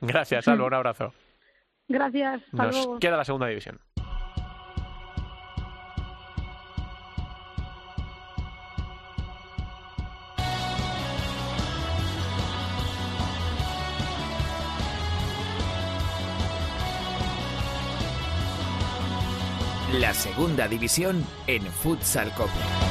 [0.00, 1.12] Gracias, Salvo, un abrazo.
[1.88, 3.80] Gracias, Nos queda la segunda división.
[19.98, 22.89] La segunda división en Futsal Copa.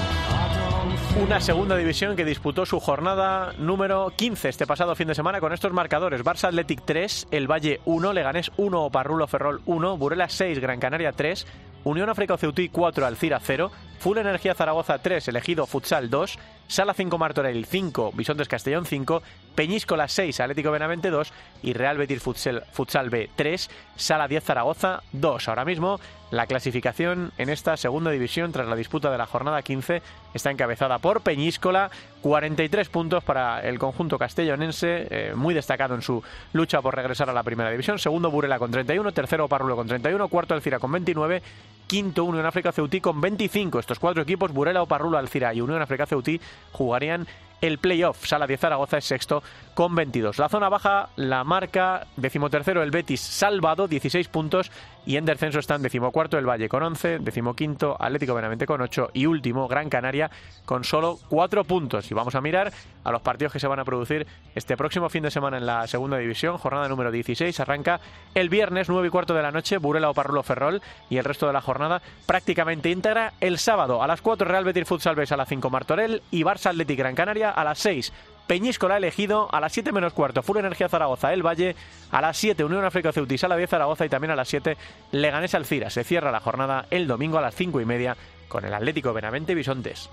[1.18, 5.52] Una segunda división que disputó su jornada número 15 este pasado fin de semana con
[5.52, 6.24] estos marcadores.
[6.24, 11.12] Barça Athletic 3, El Valle 1, Leganés 1, Parrulo Ferrol 1, Burela 6, Gran Canaria
[11.12, 11.46] 3,
[11.84, 16.40] Unión África Ceutí 4, Alcira 0, Full Energía Zaragoza 3, Elegido Futsal 2,
[16.70, 19.24] Sala 5 Martorell 5, Bisontes Castellón 5,
[19.56, 25.02] Peñíscola 6, Atlético Benavente 2 y Real Betis Futsal, Futsal B 3, Sala 10 Zaragoza
[25.12, 25.50] 2.
[25.50, 26.00] Ahora mismo
[26.30, 30.04] la clasificación en esta segunda división tras la disputa de la jornada 15
[30.36, 31.90] está encabezada por Peñíscola,
[32.22, 36.22] 43 puntos para el conjunto castellonense, eh, muy destacado en su
[36.54, 37.98] lucha por regresar a la primera división.
[37.98, 41.42] Segundo Burela con 31, tercero Parrulo con 31, cuarto Alcira con 29,
[41.90, 43.80] quinto Unión África Ceutí con 25.
[43.80, 46.40] Estos cuatro equipos, Burela, Oparrulo, Alcira y Unión África Ceutí,
[46.72, 47.28] jugarían
[47.62, 48.26] el playoff.
[48.26, 49.44] Sala 10 Zaragoza es sexto
[49.74, 50.38] con 22.
[50.40, 54.72] La zona baja la marca decimotercero el Betis salvado, 16 puntos.
[55.06, 59.26] Y en descenso están decimocuarto el Valle con 11, decimoquinto Atlético Benavente con 8 y
[59.26, 60.30] último Gran Canaria
[60.66, 62.12] con solo 4 puntos.
[62.12, 62.72] Y vamos a mirar
[63.04, 65.88] a los partidos que se van a producir este próximo fin de semana en la
[65.88, 66.58] segunda división.
[66.58, 68.02] Jornada número 16 arranca
[68.36, 71.48] el viernes 9 y cuarto de la noche Burela o Parrulo Ferrol y el resto
[71.48, 75.38] de la jornada prácticamente íntegra el sábado a las 4 Real Betis Futsal Base a
[75.38, 78.12] las 5 Martorell y Barça Atlético Gran Canaria a las 6
[78.50, 81.76] Peñíscola elegido a las 7 menos cuarto, Full Energía Zaragoza, El Valle,
[82.10, 84.76] a las 7 Unión África Ceutis, a la 10 Zaragoza y también a las 7
[85.12, 85.92] Leganés Alcira.
[85.92, 89.54] Se cierra la jornada el domingo a las 5 y media con el Atlético Benavente
[89.54, 90.10] Bisontes.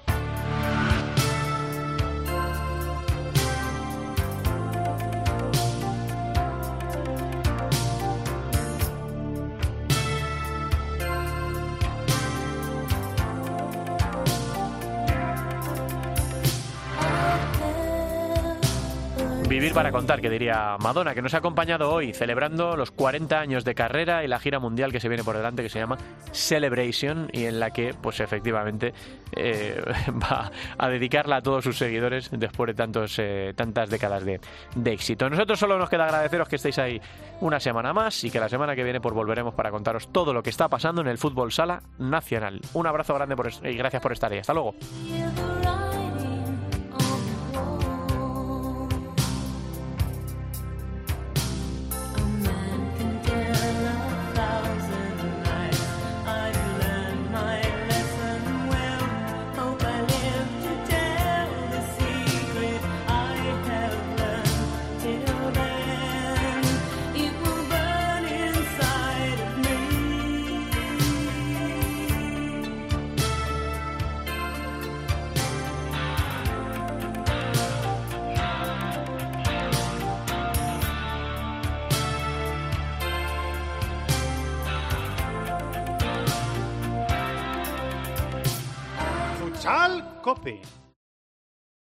[19.77, 23.75] Para contar, que diría Madonna, que nos ha acompañado hoy celebrando los 40 años de
[23.75, 25.99] carrera y la gira mundial que se viene por delante, que se llama
[26.33, 28.95] Celebration, y en la que, pues efectivamente,
[29.33, 29.79] eh,
[30.11, 34.41] va a dedicarla a todos sus seguidores después de tantos, eh, tantas décadas de,
[34.87, 35.29] éxito.
[35.29, 36.99] Nosotros solo nos queda agradeceros que estéis ahí
[37.43, 40.43] una semana más y que la semana que viene pues volveremos para contaros todo lo
[40.43, 42.63] que está pasando en el fútbol sala nacional.
[42.73, 44.39] Un abrazo grande por, y gracias por estar ahí.
[44.39, 44.75] Hasta luego.